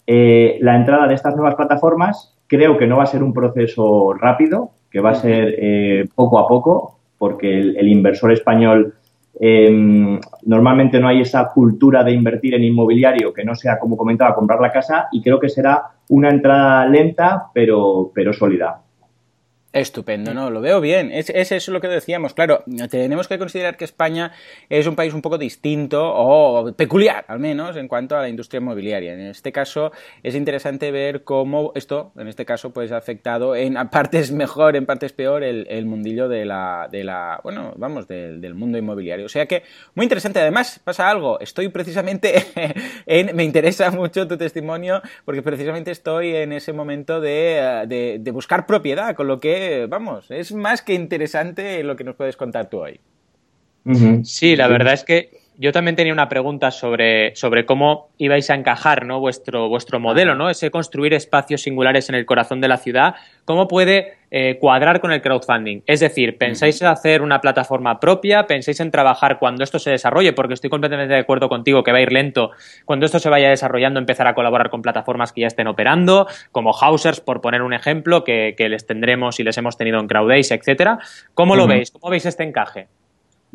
eh, 0.07 0.57
la 0.61 0.77
entrada 0.77 1.05
de 1.05 1.15
estas 1.15 1.35
nuevas 1.35 1.55
plataformas 1.55 2.33
creo 2.47 2.77
que 2.77 2.87
no 2.87 2.97
va 2.97 3.03
a 3.03 3.07
ser 3.07 3.21
un 3.21 3.33
proceso 3.33 4.13
rápido, 4.13 4.71
que 4.89 5.01
va 5.01 5.11
a 5.11 5.15
ser 5.15 5.55
eh, 5.59 6.05
poco 6.15 6.39
a 6.39 6.47
poco, 6.47 6.97
porque 7.17 7.59
el, 7.59 7.87
inversor 7.89 8.31
español 8.31 8.93
em, 9.39 10.17
normalmente 10.45 10.99
no 10.99 11.09
hay 11.09 11.21
esa 11.21 11.49
cultura 11.49 12.03
de 12.03 12.13
invertir 12.13 12.55
en 12.55 12.63
inmobiliario 12.63 13.33
que 13.33 13.43
no 13.43 13.53
sea, 13.53 13.77
como 13.77 13.97
comentaba, 13.97 14.33
comprar 14.33 14.61
la 14.61 14.71
casa 14.71 15.07
y 15.11 15.21
creo 15.21 15.39
que 15.39 15.49
será 15.49 15.83
una 16.09 16.29
entrada 16.29 16.85
lenta 16.85 17.47
pero, 17.53 18.11
pero 18.13 18.31
sólida. 18.31 18.79
Estupendo, 19.73 20.33
¿no? 20.33 20.49
Lo 20.49 20.61
veo 20.61 20.79
bien. 20.79 21.11
Es, 21.11 21.29
es, 21.29 21.51
eso 21.51 21.71
lo 21.73 21.81
que 21.81 21.89
decíamos. 21.89 22.33
Claro, 22.33 22.63
tenemos 22.89 23.27
que 23.27 23.37
considerar 23.37 23.75
que 23.75 23.83
España 23.83 24.31
es 24.69 24.87
un 24.87 24.95
país 24.95 25.13
un 25.13 25.21
poco 25.21 25.37
distinto 25.37 26.01
o 26.15 26.71
peculiar, 26.71 27.25
al 27.27 27.39
menos, 27.39 27.75
en 27.75 27.89
cuanto 27.89 28.15
a 28.15 28.21
la 28.21 28.29
industria 28.29 28.59
inmobiliaria. 28.59 29.13
En 29.13 29.19
este 29.19 29.51
caso, 29.51 29.91
es 30.23 30.35
interesante 30.35 30.89
ver 30.91 31.25
cómo 31.25 31.73
esto, 31.75 32.13
en 32.17 32.29
este 32.29 32.45
caso, 32.45 32.71
pues 32.71 32.93
ha 32.93 32.97
afectado 32.97 33.55
en 33.55 33.75
partes 33.89 34.31
mejor, 34.31 34.77
en 34.77 34.85
partes 34.85 35.11
peor, 35.11 35.43
el, 35.43 35.85
mundillo 35.85 36.29
de 36.29 36.45
la, 36.45 36.87
de 36.89 37.03
la, 37.03 37.41
bueno, 37.43 37.73
vamos, 37.75 38.07
del, 38.07 38.55
mundo 38.55 38.77
inmobiliario. 38.77 39.25
O 39.25 39.29
sea 39.29 39.47
que, 39.47 39.63
muy 39.95 40.05
interesante. 40.05 40.39
Además, 40.39 40.79
pasa 40.81 41.09
algo. 41.09 41.41
Estoy 41.41 41.67
precisamente 41.67 42.45
en, 43.05 43.35
me 43.35 43.43
interesa 43.43 43.91
mucho 43.91 44.27
tu 44.29 44.37
testimonio 44.37 45.01
porque 45.25 45.41
precisamente 45.41 45.91
estoy 45.91 46.35
en 46.35 46.53
ese 46.53 46.71
momento 46.71 47.19
de, 47.19 48.17
de 48.19 48.31
buscar 48.31 48.65
propiedad, 48.65 49.13
con 49.13 49.27
lo 49.27 49.41
que 49.41 49.56
vamos, 49.89 50.31
es 50.31 50.53
más 50.53 50.81
que 50.81 50.93
interesante 50.93 51.83
lo 51.83 51.95
que 51.95 52.03
nos 52.03 52.15
puedes 52.15 52.37
contar 52.37 52.69
tú 52.69 52.79
hoy. 52.79 52.99
Sí, 54.23 54.55
la 54.57 54.67
verdad 54.67 54.93
es 54.93 55.05
que 55.05 55.46
yo 55.57 55.71
también 55.71 55.95
tenía 55.95 56.13
una 56.13 56.29
pregunta 56.29 56.69
sobre, 56.69 57.35
sobre 57.35 57.65
cómo 57.65 58.09
ibais 58.19 58.49
a 58.51 58.55
encajar 58.55 59.05
¿no? 59.05 59.19
vuestro, 59.19 59.67
vuestro 59.69 59.99
modelo, 59.99 60.35
¿no? 60.35 60.49
Ese 60.49 60.69
construir 60.69 61.13
espacios 61.13 61.61
singulares 61.61 62.09
en 62.09 62.15
el 62.15 62.25
corazón 62.25 62.61
de 62.61 62.67
la 62.67 62.77
ciudad, 62.77 63.15
¿cómo 63.43 63.67
puede 63.67 64.17
eh, 64.29 64.57
cuadrar 64.59 65.01
con 65.01 65.11
el 65.11 65.21
crowdfunding? 65.21 65.81
Es 65.87 65.99
decir, 65.99 66.37
¿pensáis 66.37 66.79
en 66.81 66.87
hacer 66.87 67.23
una 67.23 67.41
plataforma 67.41 67.99
propia? 67.99 68.45
¿Pensáis 68.45 68.79
en 68.81 68.91
trabajar 68.91 69.39
cuando 69.39 69.63
esto 69.63 69.79
se 69.79 69.89
desarrolle? 69.89 70.33
Porque 70.33 70.53
estoy 70.53 70.69
completamente 70.69 71.15
de 71.15 71.21
acuerdo 71.21 71.49
contigo 71.49 71.83
que 71.83 71.91
va 71.91 71.97
a 71.97 72.01
ir 72.01 72.11
lento. 72.11 72.51
Cuando 72.85 73.07
esto 73.07 73.17
se 73.17 73.29
vaya 73.29 73.49
desarrollando, 73.49 73.99
empezar 73.99 74.27
a 74.27 74.35
colaborar 74.35 74.69
con 74.69 74.83
plataformas 74.83 75.33
que 75.33 75.41
ya 75.41 75.47
estén 75.47 75.67
operando, 75.67 76.27
como 76.51 76.71
Hausers, 76.71 77.19
por 77.19 77.41
poner 77.41 77.63
un 77.63 77.73
ejemplo, 77.73 78.23
que, 78.23 78.55
les 78.57 78.85
tendremos 78.85 79.39
y 79.39 79.43
les 79.43 79.57
hemos 79.57 79.75
tenido 79.75 79.99
en 79.99 80.07
Crowdace, 80.07 80.53
etcétera. 80.53 80.99
¿Cómo 81.33 81.55
lo 81.55 81.65
veis? 81.65 81.89
¿Cómo 81.89 82.11
veis 82.11 82.25
este 82.25 82.43
encaje? 82.43 82.87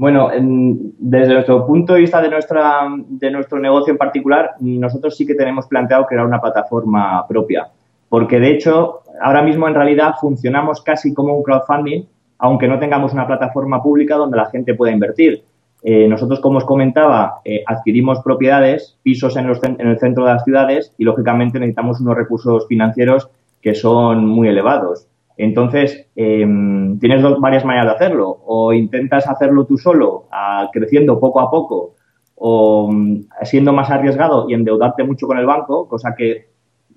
Bueno, 0.02 0.30
desde 0.34 1.32
nuestro 1.32 1.64
punto 1.64 1.94
de 1.94 2.00
vista 2.00 2.20
de, 2.20 2.28
nuestra, 2.28 2.88
de 3.08 3.30
nuestro 3.30 3.60
negocio 3.60 3.92
en 3.92 3.98
particular, 3.98 4.50
nosotros 4.58 5.16
sí 5.16 5.24
que 5.24 5.36
tenemos 5.36 5.68
planteado 5.68 6.06
crear 6.06 6.26
una 6.26 6.40
plataforma 6.40 7.24
propia, 7.28 7.68
porque 8.08 8.40
de 8.40 8.50
hecho 8.50 9.02
ahora 9.20 9.42
mismo 9.42 9.68
en 9.68 9.74
realidad 9.74 10.14
funcionamos 10.20 10.82
casi 10.82 11.14
como 11.14 11.36
un 11.36 11.44
crowdfunding, 11.44 12.02
aunque 12.38 12.66
no 12.66 12.80
tengamos 12.80 13.12
una 13.12 13.28
plataforma 13.28 13.80
pública 13.80 14.16
donde 14.16 14.38
la 14.38 14.46
gente 14.46 14.74
pueda 14.74 14.92
invertir. 14.92 15.44
Eh, 15.84 16.08
nosotros, 16.08 16.40
como 16.40 16.58
os 16.58 16.64
comentaba, 16.64 17.40
eh, 17.44 17.62
adquirimos 17.64 18.18
propiedades, 18.22 18.98
pisos 19.04 19.36
en, 19.36 19.46
en 19.46 19.86
el 19.86 20.00
centro 20.00 20.24
de 20.24 20.32
las 20.32 20.42
ciudades 20.42 20.92
y, 20.98 21.04
lógicamente, 21.04 21.60
necesitamos 21.60 22.00
unos 22.00 22.16
recursos 22.16 22.66
financieros 22.66 23.28
que 23.60 23.76
son 23.76 24.26
muy 24.26 24.48
elevados. 24.48 25.06
Entonces, 25.36 26.06
em, 26.14 26.98
tienes 26.98 27.22
varias 27.40 27.64
maneras 27.64 27.86
de 27.86 27.92
hacerlo. 27.92 28.38
O 28.46 28.72
intentas 28.72 29.28
hacerlo 29.28 29.64
tú 29.64 29.78
solo, 29.78 30.24
creciendo 30.72 31.18
poco 31.18 31.40
a 31.40 31.50
poco, 31.50 31.94
o 32.34 32.90
mm, 32.92 33.24
siendo 33.42 33.72
más 33.72 33.90
arriesgado 33.90 34.48
y 34.48 34.54
endeudarte 34.54 35.04
mucho 35.04 35.26
con 35.26 35.38
el 35.38 35.46
banco, 35.46 35.88
cosa 35.88 36.14
que 36.16 36.46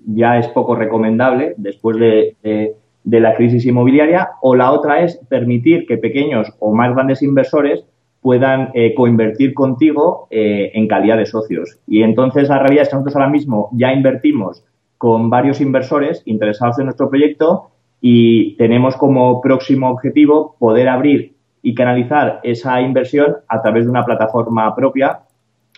ya 0.06 0.38
es 0.38 0.48
poco 0.48 0.74
recomendable 0.74 1.54
después 1.56 1.98
de, 1.98 2.76
la 3.04 3.34
crisis 3.34 3.64
inmobiliaria. 3.66 4.30
O 4.42 4.54
la 4.54 4.72
otra 4.72 5.00
es 5.00 5.16
permitir 5.28 5.86
que 5.86 5.98
pequeños 5.98 6.52
o 6.58 6.74
más 6.74 6.94
grandes 6.94 7.22
inversores 7.22 7.84
puedan 8.20 8.70
eh, 8.74 8.94
coinvertir 8.94 9.54
contigo 9.54 10.26
eh, 10.30 10.72
en 10.74 10.88
calidad 10.88 11.16
de 11.16 11.26
socios. 11.26 11.78
Y 11.86 12.02
entonces 12.02 12.48
la 12.48 12.58
realidad 12.58 12.82
es 12.82 12.88
que 12.88 12.96
nosotros 12.96 13.16
ahora 13.16 13.28
mismo 13.28 13.70
ya 13.72 13.92
invertimos 13.92 14.64
con 14.98 15.30
varios 15.30 15.60
inversores 15.60 16.22
interesados 16.24 16.78
en 16.78 16.86
nuestro 16.86 17.08
proyecto 17.08 17.70
y 18.00 18.56
tenemos 18.56 18.96
como 18.96 19.40
próximo 19.40 19.90
objetivo 19.90 20.56
poder 20.58 20.88
abrir 20.88 21.36
y 21.62 21.74
canalizar 21.74 22.40
esa 22.42 22.80
inversión 22.80 23.36
a 23.48 23.60
través 23.60 23.84
de 23.84 23.90
una 23.90 24.04
plataforma 24.04 24.74
propia 24.74 25.20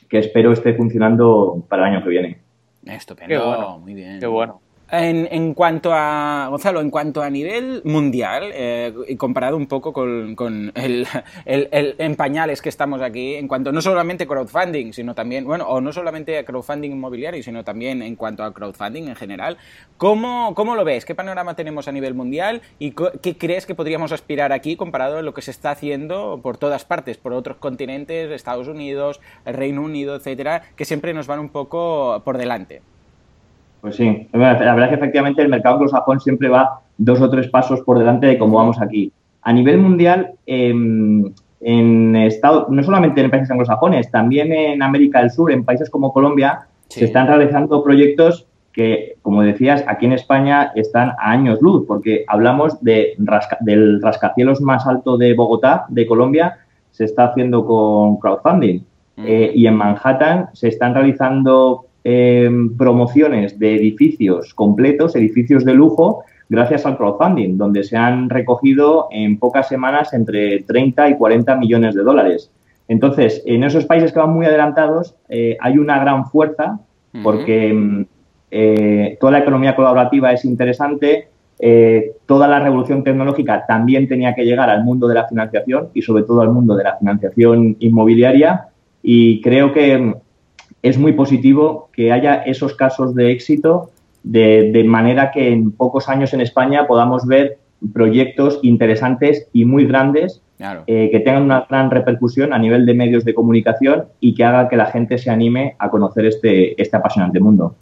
que 0.09 0.19
espero 0.19 0.53
esté 0.53 0.75
funcionando 0.75 1.65
para 1.69 1.87
el 1.87 1.95
año 1.95 2.05
que 2.05 2.11
viene. 2.11 2.39
Estupendo, 2.85 3.79
muy 3.79 3.95
bien. 3.95 4.21
Qué 4.21 4.27
bueno. 4.27 4.61
En, 4.91 5.53
cuanto 5.53 5.93
a, 5.93 6.47
Gonzalo, 6.49 6.81
en 6.81 6.91
cuanto 6.91 7.23
a 7.23 7.29
nivel 7.29 7.83
mundial, 7.85 8.51
eh, 8.55 8.95
comparado 9.19 9.59
un 9.59 9.67
poco 9.67 9.93
con, 9.93 10.35
el, 10.75 11.07
el, 11.45 11.95
en 11.99 12.17
pañales 12.17 12.63
que 12.63 12.71
estamos 12.71 13.03
aquí, 13.03 13.35
en 13.35 13.49
cuanto 13.49 13.71
no 13.71 13.83
solamente 13.83 14.27
crowdfunding, 14.27 14.93
sino 14.95 15.15
también, 15.15 15.45
bueno, 15.45 15.69
o 15.69 15.83
no 15.83 15.93
solamente 15.93 16.39
a 16.39 16.45
crowdfunding 16.45 16.93
inmobiliario, 16.93 17.43
sino 17.43 17.65
también 17.65 18.01
en 18.01 18.17
cuanto 18.17 18.43
a 18.45 18.55
crowdfunding 18.55 19.09
en 19.09 19.17
general, 19.17 19.59
¿cómo, 19.99 20.55
cómo 20.55 20.75
lo 20.75 20.85
ves? 20.85 21.05
¿Qué 21.05 21.15
panorama 21.15 21.55
tenemos 21.55 21.87
a 21.87 21.93
nivel 21.93 22.15
mundial? 22.15 22.63
¿Y 22.79 22.95
qué 23.21 23.37
crees 23.37 23.67
que 23.67 23.75
podríamos 23.75 24.13
aspirar 24.13 24.53
aquí 24.53 24.77
comparado 24.77 25.19
a 25.19 25.23
lo 25.23 25.35
que 25.35 25.43
se 25.43 25.51
está 25.51 25.71
haciendo 25.71 26.41
por 26.43 26.57
todas 26.57 26.87
partes, 26.87 27.19
por 27.19 27.35
otros 27.35 27.59
continentes, 27.59 28.31
Estados 28.31 28.69
Unidos, 28.69 29.21
Reino 29.45 29.83
Unido, 29.83 30.17
etcétera, 30.17 30.63
que 30.77 30.87
siempre 30.87 31.13
nos 31.13 31.27
van 31.27 31.41
un 31.41 31.51
poco 31.51 32.23
por 32.25 32.39
delante? 32.39 32.81
Pues 33.81 33.97
sí, 33.97 34.29
la 34.33 34.39
verdad 34.39 34.85
es 34.85 34.89
que 34.89 34.95
efectivamente 34.95 35.43
el 35.43 35.49
mercado 35.49 35.77
anglosajón 35.77 36.21
siempre 36.21 36.49
va 36.49 36.81
dos 36.97 37.21
o 37.21 37.31
tres 37.31 37.49
pasos 37.49 37.81
por 37.83 37.99
delante 37.99 38.27
de 38.27 38.39
cómo 38.39 38.57
vamos 38.57 38.81
aquí. 38.81 39.13
A 39.43 39.53
nivel 39.53 39.79
mundial, 39.79 40.33
em, 40.47 41.33
en 41.61 42.17
Estado, 42.17 42.67
no 42.71 42.83
solamente 42.83 43.21
en 43.21 43.31
países 43.31 43.51
anglosajones, 43.51 44.11
también 44.11 44.53
en 44.53 44.83
América 44.83 45.21
del 45.21 45.31
Sur, 45.31 45.53
en 45.53 45.65
países 45.65 45.91
como 45.91 46.13
Colombia, 46.13 46.67
se 46.89 47.05
están 47.05 47.27
realizando 47.27 47.83
proyectos 47.83 48.47
que, 48.73 49.17
como 49.23 49.43
decías, 49.43 49.85
aquí 49.89 50.07
en 50.07 50.13
España 50.13 50.73
están 50.75 51.11
a 51.19 51.33
años 51.33 51.61
luz, 51.61 51.85
porque 51.87 52.25
hablamos 52.29 52.83
de 52.83 53.15
del 53.61 54.01
rascacielos 54.01 54.61
más 54.61 54.87
alto 54.87 55.17
de 55.17 55.35
Bogotá, 55.35 55.87
de 55.89 56.07
Colombia, 56.07 56.59
se 56.91 57.05
está 57.05 57.25
haciendo 57.25 57.65
con 57.67 58.19
crowdfunding. 58.19 58.81
Mm. 59.17 59.25
Eh, 59.27 59.53
y 59.55 59.67
en 59.67 59.75
Manhattan 59.75 60.51
se 60.53 60.69
están 60.69 60.95
realizando 60.95 61.87
Em, 62.11 62.75
promociones 62.75 63.59
de 63.59 63.77
edificios 63.77 64.55
completos, 64.55 65.15
edificios 65.15 65.63
de 65.63 65.75
lujo, 65.75 66.25
gracias 66.49 66.87
al 66.87 66.97
crowdfunding, 66.97 67.59
donde 67.59 67.85
se 67.85 67.99
han 67.99 68.31
recogido 68.31 69.09
en 69.11 69.39
pocas 69.39 69.69
semanas 69.69 70.15
entre 70.15 70.63
30 70.63 71.11
y 71.11 71.17
40 71.19 71.57
millones 71.57 71.95
de 71.95 72.03
dólares. 72.03 72.51
Entonces, 72.89 73.43
en 73.45 73.63
esos 73.63 73.85
países 73.85 74.11
que 74.11 74.21
van 74.21 74.33
muy 74.33 74.47
adelantados, 74.47 75.17
eh, 75.29 75.59
hay 75.61 75.77
una 75.77 75.99
gran 75.99 76.25
fuerza 76.25 76.81
porque 77.23 77.69
em, 77.69 78.07
eh, 78.51 79.19
toda 79.21 79.33
la 79.33 79.41
economía 79.41 79.77
colaborativa 79.77 80.33
es 80.33 80.47
interesante, 80.47 81.29
eh, 81.59 82.13
toda 82.25 82.49
la 82.49 82.59
revolución 82.59 83.05
tecnológica 83.05 83.67
también 83.67 84.09
tenía 84.09 84.35
que 84.35 84.47
llegar 84.47 84.71
al 84.71 84.83
mundo 84.83 85.09
de 85.09 85.15
la 85.15 85.29
financiación 85.29 85.89
y 85.93 86.01
sobre 86.01 86.23
todo 86.23 86.41
al 86.41 86.53
mundo 86.53 86.75
de 86.75 86.85
la 86.85 86.97
financiación 86.97 87.77
inmobiliaria 87.81 88.69
y 89.03 89.43
creo 89.43 89.75
que 89.75 89.93
em, 89.93 90.15
es 90.83 90.99
muy 90.99 91.13
positivo 91.13 91.89
que 91.93 92.13
haya 92.13 92.37
esos 92.43 92.75
casos 92.75 93.15
de 93.15 93.33
éxito 93.33 93.91
de, 94.23 94.85
manera 94.87 95.31
que 95.31 95.51
en 95.53 95.73
pocos 95.73 96.09
años 96.09 96.33
en 96.35 96.41
España 96.41 96.87
podamos 96.87 97.27
ver 97.27 97.59
proyectos 97.93 98.59
interesantes 98.63 99.49
y 99.53 99.65
muy 99.65 99.87
grandes 99.87 100.43
eh, 100.87 101.09
que 101.13 101.21
tengan 101.21 101.45
una 101.45 101.67
gran 101.69 101.91
repercusión 101.91 102.53
a 102.53 102.59
nivel 102.59 102.85
de 102.85 102.95
medios 102.95 103.25
de 103.25 103.33
comunicación 103.35 104.07
y 104.21 104.35
que 104.35 104.45
haga 104.45 104.69
que 104.69 104.77
la 104.77 104.87
gente 104.87 105.17
se 105.19 105.31
anime 105.31 105.77
a 105.79 105.89
conocer 105.89 106.27
este, 106.27 106.81
este 106.81 106.97
apasionante 106.97 107.39
mundo. 107.39 107.75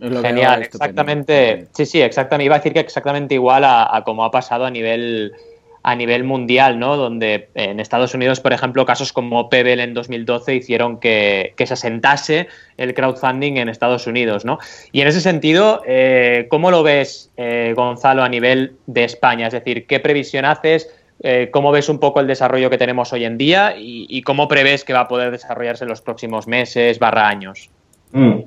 Genial, 0.00 0.62
exactamente. 0.62 1.66
Sí, 1.72 1.84
sí, 1.84 2.00
exactamente. 2.00 2.46
Iba 2.46 2.54
a 2.54 2.58
decir 2.58 2.72
que 2.72 2.80
exactamente 2.80 3.34
igual 3.34 3.64
a, 3.64 3.94
a 3.94 4.02
como 4.02 4.24
ha 4.24 4.30
pasado 4.30 4.64
a 4.64 4.70
nivel 4.70 5.32
a 5.82 5.94
nivel 5.94 6.24
mundial, 6.24 6.78
¿no? 6.78 6.96
Donde 6.96 7.48
en 7.54 7.80
Estados 7.80 8.14
Unidos, 8.14 8.40
por 8.40 8.52
ejemplo, 8.52 8.84
casos 8.84 9.12
como 9.12 9.48
Pebble 9.48 9.82
en 9.82 9.94
2012 9.94 10.54
hicieron 10.56 10.98
que, 10.98 11.54
se 11.56 11.72
asentase 11.72 12.48
el 12.76 12.94
crowdfunding 12.94 13.56
en 13.56 13.68
Estados 13.68 14.06
Unidos, 14.06 14.44
¿no? 14.44 14.58
Y 14.92 15.00
en 15.00 15.08
ese 15.08 15.20
sentido, 15.20 15.82
eh, 15.86 16.46
¿cómo 16.50 16.70
lo 16.70 16.82
ves, 16.82 17.32
eh, 17.36 17.72
Gonzalo, 17.74 18.22
a 18.22 18.28
nivel 18.28 18.72
de 18.86 19.04
España? 19.04 19.46
Es 19.46 19.52
decir, 19.52 19.86
¿qué 19.86 20.00
previsión 20.00 20.44
haces? 20.44 20.88
Eh, 21.22 21.48
¿Cómo 21.50 21.70
ves 21.70 21.88
un 21.88 21.98
poco 21.98 22.20
el 22.20 22.26
desarrollo 22.26 22.70
que 22.70 22.78
tenemos 22.78 23.12
hoy 23.12 23.24
en 23.24 23.36
día 23.36 23.74
y, 23.76 24.22
cómo 24.22 24.48
prevés 24.48 24.84
que 24.84 24.92
va 24.92 25.00
a 25.00 25.08
poder 25.08 25.30
desarrollarse 25.30 25.84
en 25.84 25.90
los 25.90 26.00
próximos 26.00 26.46
meses 26.46 26.98
barra 26.98 27.28
años? 27.28 27.70
Mm. 28.12 28.40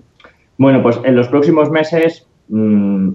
Bueno, 0.57 0.81
pues 0.81 0.99
en 1.03 1.15
los 1.15 1.27
próximos 1.27 1.69
meses 1.69 2.27
mm, 2.49 3.09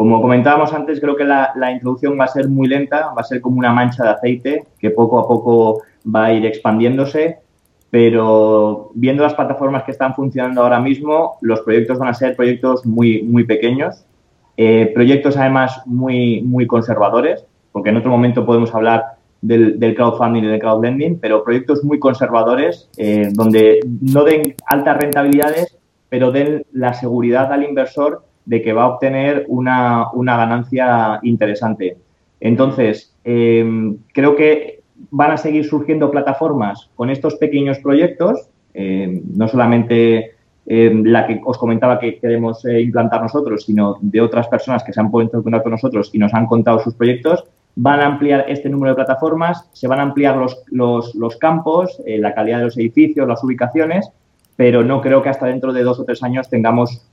como 0.00 0.22
comentábamos 0.22 0.72
antes, 0.72 0.98
creo 0.98 1.14
que 1.14 1.24
la, 1.24 1.52
introducción 1.70 2.18
va 2.18 2.24
a 2.24 2.28
ser 2.28 2.48
muy 2.48 2.66
lenta, 2.66 3.12
va 3.14 3.20
a 3.20 3.22
ser 3.22 3.42
como 3.42 3.58
una 3.58 3.70
mancha 3.70 4.02
de 4.02 4.08
aceite 4.08 4.64
que 4.78 4.88
poco 4.88 5.18
a 5.18 5.28
poco 5.28 5.82
va 6.06 6.24
a 6.24 6.32
ir 6.32 6.46
expandiéndose, 6.46 7.36
pero 7.90 8.92
viendo 8.94 9.22
las 9.22 9.34
plataformas 9.34 9.82
que 9.82 9.90
están 9.90 10.14
funcionando 10.14 10.62
ahora 10.62 10.80
mismo, 10.80 11.36
los 11.42 11.60
proyectos 11.60 11.98
van 11.98 12.08
a 12.08 12.14
ser 12.14 12.34
proyectos 12.34 12.86
muy, 12.86 13.24
muy 13.24 13.44
pequeños, 13.44 14.06
eh, 14.56 14.90
proyectos 14.94 15.36
además 15.36 15.82
muy, 15.84 16.40
muy 16.40 16.66
conservadores, 16.66 17.44
porque 17.70 17.90
en 17.90 17.98
otro 17.98 18.10
momento 18.10 18.46
podemos 18.46 18.74
hablar 18.74 19.04
del, 19.42 19.94
crowdfunding 19.94 20.44
y 20.44 20.46
del 20.46 20.60
crowdlending, 20.60 21.18
pero 21.20 21.44
proyectos 21.44 21.84
muy 21.84 21.98
conservadores, 21.98 22.88
eh, 22.96 23.28
donde 23.34 23.80
no 24.00 24.24
den 24.24 24.54
altas 24.64 24.96
rentabilidades, 24.96 25.76
pero 26.08 26.32
den 26.32 26.64
la 26.72 26.94
seguridad 26.94 27.52
al 27.52 27.64
inversor 27.64 28.29
de 28.50 28.62
que 28.62 28.72
va 28.72 28.82
a 28.82 28.88
obtener 28.88 29.44
una, 29.46 30.10
ganancia 30.12 31.20
interesante. 31.22 31.96
Entonces, 32.40 33.14
eh, 33.22 33.64
creo 34.12 34.34
que 34.34 34.80
van 35.12 35.30
a 35.30 35.36
seguir 35.36 35.64
surgiendo 35.64 36.10
plataformas 36.10 36.90
con 36.96 37.10
estos 37.10 37.36
pequeños 37.36 37.78
proyectos, 37.78 38.48
eh, 38.74 39.22
no 39.36 39.46
solamente 39.46 40.32
eh, 40.66 40.92
la 41.04 41.28
que 41.28 41.40
os 41.44 41.58
comentaba 41.58 42.00
que 42.00 42.18
queremos 42.18 42.64
implantar 42.64 43.22
nosotros, 43.22 43.64
sino 43.66 43.98
de 44.00 44.20
otras 44.20 44.48
personas 44.48 44.82
que 44.82 44.92
se 44.92 44.98
han 44.98 45.12
puesto 45.12 45.36
en 45.36 45.44
contacto 45.44 45.64
con 45.64 45.72
nosotros 45.72 46.10
y 46.12 46.18
nos 46.18 46.34
han 46.34 46.46
contado 46.46 46.80
sus 46.80 46.94
proyectos. 46.94 47.44
Van 47.76 48.00
a 48.00 48.06
ampliar 48.06 48.46
este 48.48 48.68
número 48.68 48.90
de 48.90 48.96
plataformas, 48.96 49.70
se 49.72 49.86
van 49.86 50.00
a 50.00 50.02
ampliar 50.02 50.36
los, 50.36 50.60
los, 50.72 51.14
los 51.14 51.36
campos, 51.36 52.02
la 52.04 52.34
calidad 52.34 52.58
de 52.58 52.64
los 52.64 52.76
edificios, 52.76 53.28
las 53.28 53.44
ubicaciones, 53.44 54.10
pero 54.56 54.82
no 54.82 55.00
creo 55.00 55.22
que 55.22 55.28
hasta 55.28 55.46
dentro 55.46 55.72
de 55.72 55.84
dos 55.84 56.00
o 56.00 56.04
tres 56.04 56.24
años 56.24 56.50
tengamos 56.50 57.06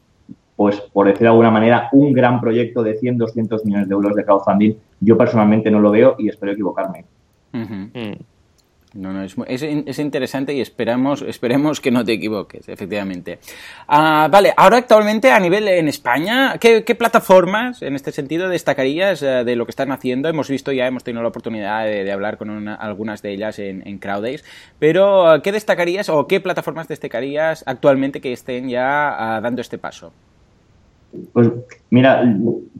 pues 0.58 0.82
por 0.92 1.06
decir 1.06 1.22
de 1.22 1.28
alguna 1.28 1.52
manera, 1.52 1.88
un 1.94 2.12
gran 2.12 2.42
proyecto 2.42 2.82
de 2.84 2.96
100, 2.96 3.20
200 3.20 3.64
millones 3.64 3.88
de 3.88 3.94
euros 3.94 4.16
de 4.16 4.26
crowdfunding. 4.26 4.74
Yo 5.00 5.16
personalmente 5.16 5.70
no 5.70 5.80
lo 5.80 5.92
veo 5.92 6.16
y 6.18 6.28
espero 6.28 6.52
equivocarme. 6.52 7.06
Mm. 7.54 7.86
No, 8.94 9.14
no, 9.14 9.22
es, 9.24 10.00
interesante 10.00 10.54
y 10.54 10.62
esperamos, 10.62 11.22
esperemos 11.22 11.80
que 11.80 11.92
no 11.92 12.04
te 12.04 12.14
equivoques, 12.14 12.68
efectivamente. 12.68 13.38
Ah, 13.88 14.28
vale, 14.32 14.54
ahora 14.58 14.78
actualmente 14.78 15.30
a 15.30 15.40
nivel 15.40 15.68
en 15.68 15.88
España, 15.88 16.58
¿qué, 16.60 16.82
plataformas 16.98 17.84
en 17.84 17.96
este 17.96 18.12
sentido 18.12 18.50
destacarías 18.50 19.22
eh, 19.22 19.44
de 19.44 19.56
lo 19.56 19.66
que 19.66 19.72
están 19.72 19.92
haciendo? 19.92 20.30
Hemos 20.30 20.50
visto 20.50 20.72
ya, 20.72 20.88
hemos 20.88 21.04
tenido 21.04 21.22
la 21.22 21.30
oportunidad 21.30 21.86
de, 21.86 22.12
hablar 22.12 22.38
con 22.38 22.68
algunas 22.68 23.22
de 23.22 23.34
ellas 23.34 23.60
en, 23.60 23.86
en 23.86 24.00
CrowdAce, 24.00 24.44
pero 24.80 25.42
¿qué 25.44 25.52
destacarías 25.52 26.10
o 26.10 26.26
qué 26.26 26.40
plataformas 26.40 26.88
destacarías 26.88 27.64
actualmente 27.68 28.20
que 28.22 28.34
estén 28.34 28.68
ya 28.70 29.36
ah, 29.36 29.42
dando 29.42 29.62
este 29.62 29.78
paso? 29.78 30.12
Pues 31.34 31.50
mira, 31.90 32.24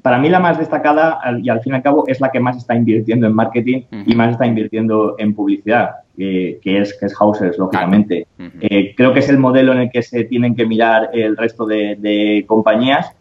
para 0.02 0.18
mí 0.18 0.30
la 0.30 0.40
más 0.40 0.58
destacada 0.58 1.20
y 1.42 1.50
al 1.50 1.62
fin 1.62 1.74
y 1.74 1.76
al 1.78 1.82
cabo 1.82 2.04
es 2.08 2.20
la 2.20 2.30
que 2.30 2.40
más 2.40 2.58
está 2.58 2.76
invirtiendo 2.76 3.28
en 3.28 3.34
marketing 3.34 3.82
y 4.06 4.16
más 4.16 4.32
está 4.32 4.46
invirtiendo 4.46 5.16
en 5.18 5.34
publicidad, 5.34 5.92
que, 6.16 6.60
es, 6.64 6.98
que 6.98 7.06
es 7.06 7.16
Houses, 7.16 7.58
lógicamente. 7.58 8.28
Eh, 8.62 8.94
creo 8.96 9.14
que 9.14 9.20
es 9.20 9.30
el 9.30 9.38
modelo 9.38 9.72
en 9.74 9.80
el 9.80 9.92
que 9.92 10.02
se 10.02 10.26
tienen 10.26 10.56
que 10.56 10.66
mirar 10.66 11.10
el 11.14 11.38
resto 11.38 11.66
de, 11.66 12.44
compañías 12.48 13.12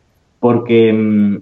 porque 0.40 0.92
mm, 0.92 1.38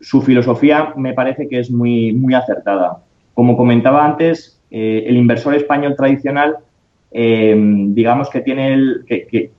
su 0.00 0.22
filosofía 0.22 0.94
me 0.96 1.12
parece 1.12 1.48
que 1.48 1.58
es 1.58 1.70
muy, 1.70 2.12
muy 2.12 2.34
acertada. 2.34 2.98
Como 3.34 3.56
comentaba 3.56 4.04
antes, 4.04 4.60
eh, 4.70 5.04
el 5.06 5.16
inversor 5.16 5.54
español 5.54 5.94
tradicional 5.96 6.56
eh, 7.10 7.56
digamos 7.56 8.28
que 8.28 8.40
tiene 8.42 8.74
el, 8.74 9.04
que, 9.06 9.50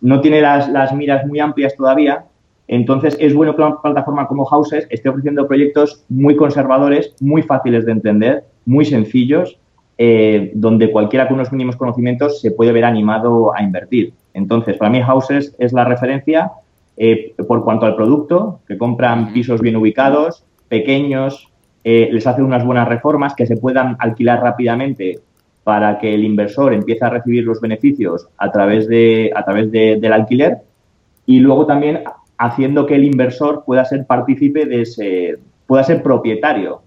no 0.00 0.20
tiene 0.20 0.40
las, 0.40 0.68
las 0.68 0.94
miras 0.94 1.26
muy 1.26 1.40
amplias 1.40 1.74
todavía 1.74 2.24
entonces, 2.66 3.16
es 3.20 3.34
bueno 3.34 3.54
que 3.54 3.62
una 3.62 3.80
plataforma 3.80 4.26
como 4.26 4.46
Houses 4.46 4.86
esté 4.90 5.08
ofreciendo 5.08 5.46
proyectos 5.46 6.04
muy 6.08 6.34
conservadores, 6.36 7.14
muy 7.20 7.42
fáciles 7.42 7.84
de 7.84 7.92
entender, 7.92 8.44
muy 8.64 8.84
sencillos, 8.84 9.58
eh, 9.98 10.50
donde 10.54 10.90
cualquiera 10.90 11.28
con 11.28 11.34
unos 11.36 11.52
mínimos 11.52 11.76
conocimientos 11.76 12.40
se 12.40 12.50
puede 12.50 12.72
ver 12.72 12.84
animado 12.84 13.54
a 13.54 13.62
invertir. 13.62 14.14
Entonces, 14.32 14.76
para 14.76 14.90
mí 14.90 15.00
Houses 15.00 15.54
es 15.58 15.72
la 15.72 15.84
referencia 15.84 16.52
eh, 16.96 17.34
por 17.46 17.64
cuanto 17.64 17.86
al 17.86 17.96
producto, 17.96 18.60
que 18.66 18.78
compran 18.78 19.32
pisos 19.32 19.60
bien 19.60 19.76
ubicados, 19.76 20.44
pequeños, 20.68 21.48
eh, 21.84 22.08
les 22.10 22.26
hace 22.26 22.42
unas 22.42 22.64
buenas 22.64 22.88
reformas 22.88 23.34
que 23.34 23.46
se 23.46 23.56
puedan 23.56 23.96
alquilar 23.98 24.42
rápidamente 24.42 25.20
para 25.64 25.98
que 25.98 26.14
el 26.14 26.24
inversor 26.24 26.72
empiece 26.72 27.04
a 27.04 27.10
recibir 27.10 27.44
los 27.44 27.60
beneficios 27.60 28.28
a 28.38 28.50
través, 28.50 28.88
de, 28.88 29.30
a 29.34 29.44
través 29.44 29.70
del 29.70 30.12
alquiler 30.12 30.58
y 31.26 31.40
luego 31.40 31.66
también 31.66 32.00
haciendo 32.38 32.86
que 32.86 32.96
el 32.96 33.04
inversor 33.04 33.64
pueda 33.64 33.84
ser 33.84 34.06
partícipe 34.06 34.66
de 34.66 34.82
ese, 34.82 35.38
pueda 35.66 35.84
ser 35.84 36.02
propietario 36.02 36.82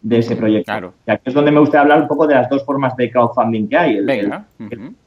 de 0.00 0.18
ese 0.18 0.34
proyecto. 0.34 0.72
Claro. 0.72 0.94
Y 1.06 1.10
aquí 1.12 1.22
es 1.26 1.34
donde 1.34 1.52
me 1.52 1.60
gustaría 1.60 1.82
hablar 1.82 2.02
un 2.02 2.08
poco 2.08 2.26
de 2.26 2.34
las 2.34 2.48
dos 2.50 2.64
formas 2.64 2.96
de 2.96 3.10
crowdfunding 3.10 3.68
que 3.68 3.76
hay. 3.76 3.98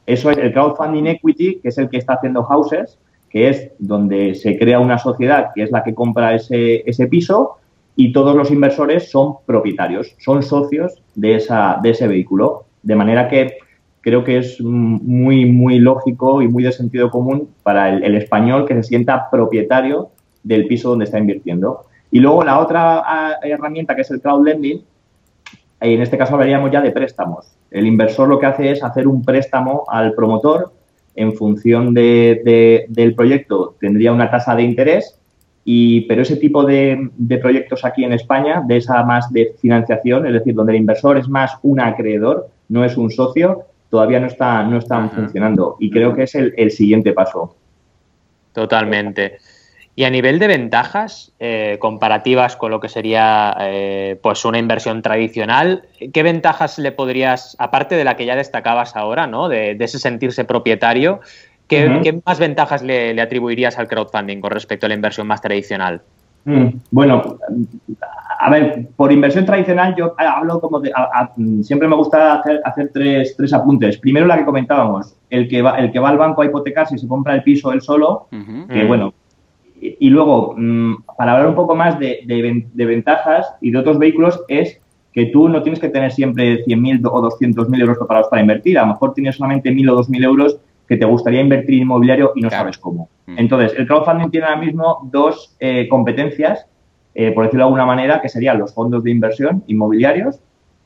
eso 0.05 0.31
es 0.31 0.37
el 0.37 0.53
crowdfunding 0.53 1.07
equity, 1.07 1.59
que 1.59 1.67
es 1.67 1.77
el 1.77 1.89
que 1.89 1.97
está 1.97 2.13
haciendo 2.13 2.43
Houses, 2.43 2.97
que 3.29 3.49
es 3.49 3.71
donde 3.79 4.35
se 4.35 4.57
crea 4.57 4.79
una 4.79 4.97
sociedad 4.97 5.49
que 5.53 5.63
es 5.63 5.71
la 5.71 5.83
que 5.83 5.93
compra 5.93 6.33
ese, 6.33 6.89
ese 6.89 7.07
piso 7.07 7.57
y 7.97 8.13
todos 8.13 8.35
los 8.35 8.51
inversores 8.51 9.11
son 9.11 9.35
propietarios, 9.45 10.15
son 10.19 10.43
socios 10.43 11.01
de, 11.15 11.35
esa, 11.35 11.79
de 11.81 11.89
ese 11.91 12.07
vehículo. 12.07 12.65
De 12.81 12.95
manera 12.95 13.27
que 13.27 13.57
creo 14.05 14.23
que 14.23 14.37
es 14.37 14.61
muy, 14.61 15.47
muy 15.47 15.79
lógico 15.79 16.43
y 16.43 16.47
muy 16.47 16.61
de 16.61 16.71
sentido 16.71 17.09
común 17.09 17.49
para 17.63 17.89
el, 17.89 18.13
español 18.13 18.67
que 18.67 18.75
se 18.75 18.83
sienta 18.83 19.31
propietario 19.31 20.11
del 20.43 20.67
piso 20.67 20.89
donde 20.89 21.05
está 21.05 21.17
invirtiendo. 21.17 21.85
Y 22.11 22.19
luego 22.19 22.43
la 22.43 22.59
otra 22.59 23.01
ah, 23.03 23.39
herramienta 23.41 23.95
que 23.95 24.01
es 24.01 24.11
el 24.11 24.21
crowdlending, 24.21 24.83
en 25.79 26.01
este 26.03 26.19
caso 26.19 26.35
hablaríamos 26.35 26.69
ya 26.69 26.81
de 26.81 26.91
préstamos. 26.91 27.47
El 27.71 27.87
inversor 27.87 28.29
lo 28.29 28.37
que 28.37 28.45
hace 28.45 28.71
es 28.73 28.83
hacer 28.83 29.07
un 29.07 29.25
préstamo 29.25 29.85
al 29.87 30.13
promotor 30.13 30.71
en 31.15 31.33
función 31.33 31.91
del 31.95 33.13
proyecto 33.15 33.75
tendría 33.79 34.13
una 34.13 34.29
tasa 34.29 34.55
de 34.55 34.61
interés, 34.61 35.19
y, 35.63 36.01
pero 36.01 36.21
ese 36.21 36.35
tipo 36.35 36.63
de, 36.63 37.09
de, 37.17 37.37
proyectos 37.39 37.83
aquí 37.83 38.03
en 38.03 38.13
España, 38.13 38.61
de 38.67 38.77
esa 38.77 39.03
más 39.03 39.33
de 39.33 39.55
financiación, 39.59 40.27
es 40.27 40.33
decir, 40.33 40.53
donde 40.53 40.73
el 40.73 40.79
inversor 40.79 41.17
es 41.17 41.27
más 41.27 41.53
un 41.63 41.79
acreedor, 41.79 42.49
no 42.69 42.85
es 42.85 42.97
un 42.97 43.09
socio, 43.09 43.65
todavía 43.95 44.19
no, 44.19 44.27
está, 44.27 44.61
no 44.63 44.77
están 44.77 45.09
funcionando 45.09 45.77
y 45.79 45.89
creo 45.89 46.13
que 46.13 46.23
es 46.23 46.35
el, 46.35 46.69
siguiente 46.69 47.13
paso. 47.13 47.55
Totalmente. 48.51 49.37
Y 49.95 50.03
a 50.03 50.09
nivel 50.09 50.37
de 50.37 50.47
ventajas 50.47 51.31
eh, 51.39 51.77
comparativas 51.79 52.57
con 52.57 52.71
lo 52.71 52.81
que 52.81 52.89
sería 52.89 53.55
eh, 53.61 54.19
pues 54.21 54.43
una 54.43 54.59
inversión 54.59 55.01
tradicional, 55.01 55.83
¿qué 56.11 56.23
ventajas 56.23 56.77
le 56.77 56.91
podrías, 56.91 57.55
aparte 57.57 57.95
de 57.95 58.03
la 58.03 58.17
que 58.17 58.25
ya 58.25 58.35
destacabas 58.35 58.97
ahora, 58.97 59.27
¿no? 59.27 59.47
de, 59.47 59.77
ese 59.79 59.97
sentirse 59.97 60.43
propietario, 60.43 61.21
¿qué, 61.69 62.19
más 62.25 62.37
ventajas 62.37 62.83
le, 62.83 63.21
atribuirías 63.21 63.79
al 63.79 63.87
crowdfunding 63.87 64.41
con 64.41 64.51
respecto 64.51 64.87
a 64.87 64.89
la 64.89 64.95
inversión 64.95 65.25
más 65.25 65.39
tradicional? 65.39 66.01
Mm, 66.45 66.67
bueno, 66.91 67.37
a 68.39 68.49
ver, 68.51 68.89
por 68.95 69.11
inversión 69.11 69.45
tradicional 69.45 69.95
yo 69.97 70.13
hablo 70.17 70.61
como 70.61 70.79
de, 70.79 70.91
siempre 71.63 71.87
me 71.87 71.95
gusta 71.95 72.35
hacer, 72.35 72.61
hacer 72.63 72.91
tres, 72.93 73.35
tres, 73.35 73.51
apuntes. 73.51 73.97
Primero 73.97 74.27
la 74.27 74.37
que 74.37 74.45
comentábamos, 74.45 75.15
el 75.31 75.47
que 75.47 75.63
va, 75.63 75.79
el 75.79 75.91
que 75.91 75.99
va 75.99 76.09
al 76.09 76.19
banco 76.19 76.43
a 76.43 76.45
hipotecarse 76.45 76.95
y 76.95 76.99
se 76.99 77.07
compra 77.07 77.33
el 77.33 77.43
piso 77.43 77.73
él 77.73 77.81
solo, 77.81 78.27
que 78.69 78.85
bueno. 78.85 79.13
Y, 79.81 80.09
luego, 80.09 80.55
mm, 80.57 81.03
para 81.17 81.33
hablar 81.33 81.49
un 81.49 81.55
poco 81.55 81.75
más 81.75 81.99
de, 81.99 82.21
de, 82.25 82.85
ventajas 82.85 83.55
y 83.61 83.71
de 83.71 83.77
otros 83.77 83.99
vehículos, 83.99 84.41
es 84.47 84.79
que 85.11 85.27
tú 85.27 85.49
no 85.49 85.63
tienes 85.63 85.79
que 85.79 85.89
tener 85.89 86.11
siempre 86.11 86.63
100.000 86.65 87.05
o 87.05 87.21
200.000 87.29 87.81
euros 87.81 87.97
preparados 87.97 88.29
para 88.29 88.41
invertir. 88.41 88.77
A 88.77 88.81
lo 88.81 88.93
mejor 88.93 89.13
tienes 89.13 89.35
solamente 89.35 89.71
1.000 89.71 89.89
o 89.91 90.03
2.000 90.03 90.23
euros 90.23 90.59
que 90.87 90.97
te 90.97 91.05
gustaría 91.05 91.41
invertir 91.41 91.75
en 91.75 91.81
inmobiliario 91.83 92.31
y 92.35 92.41
no 92.41 92.49
sabes 92.49 92.77
cómo. 92.77 93.09
Entonces, 93.27 93.73
el 93.77 93.87
crowdfunding 93.87 94.29
tiene 94.29 94.47
ahora 94.47 94.61
mismo 94.61 95.09
dos 95.11 95.55
eh, 95.59 95.87
competencias 95.87 96.67
eh, 97.17 97.31
por 97.31 97.45
decirlo 97.45 97.63
de 97.63 97.67
alguna 97.67 97.85
manera, 97.85 98.21
que 98.21 98.27
serían 98.27 98.59
los 98.59 98.73
fondos 98.73 99.01
de 99.03 99.09
inversión 99.09 99.63
inmobiliarios 99.67 100.41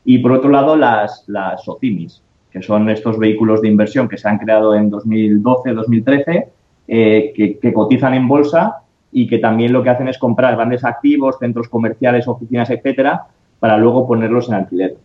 y, 0.06 0.20
por 0.20 0.34
otro 0.34 0.52
lado, 0.52 0.76
las, 0.76 1.24
las 1.28 1.68
OCIMIS, 1.68 2.22
que 2.52 2.62
son 2.62 2.88
estos 2.90 3.18
vehículos 3.18 3.64
de 3.64 3.68
inversión 3.68 4.08
que 4.08 4.18
se 4.18 4.30
han 4.30 4.38
creado 4.38 4.76
en 4.76 4.92
2012-2013, 4.92 6.46
eh, 6.88 7.34
que, 7.36 7.74
cotizan 7.74 8.14
en 8.14 8.28
bolsa 8.28 8.84
y 9.12 9.28
que 9.28 9.40
también 9.40 9.74
lo 9.74 9.82
que 9.82 9.90
hacen 9.90 10.08
es 10.08 10.20
comprar 10.20 10.56
grandes 10.56 10.86
activos, 10.86 11.40
centros 11.40 11.68
comerciales, 11.68 12.28
oficinas, 12.28 12.70
etcétera, 12.70 13.26
para 13.60 13.78
luego 13.78 14.08
ponerlos 14.08 14.50
en 14.50 14.54
alquiler. 14.54 14.98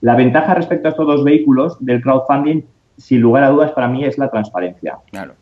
La 0.00 0.16
ventaja 0.16 0.54
respecto 0.54 0.88
a 0.88 0.90
estos 0.90 1.06
dos 1.06 1.24
vehículos 1.24 1.76
del 1.78 2.02
crowdfunding, 2.02 2.62
sin 2.96 3.20
lugar 3.20 3.44
a 3.44 3.50
dudas, 3.50 3.72
para 3.72 3.88
mí 3.88 4.04
es 4.04 4.18
la 4.18 4.30
transparencia. 4.30 4.98
Claro. 5.10 5.34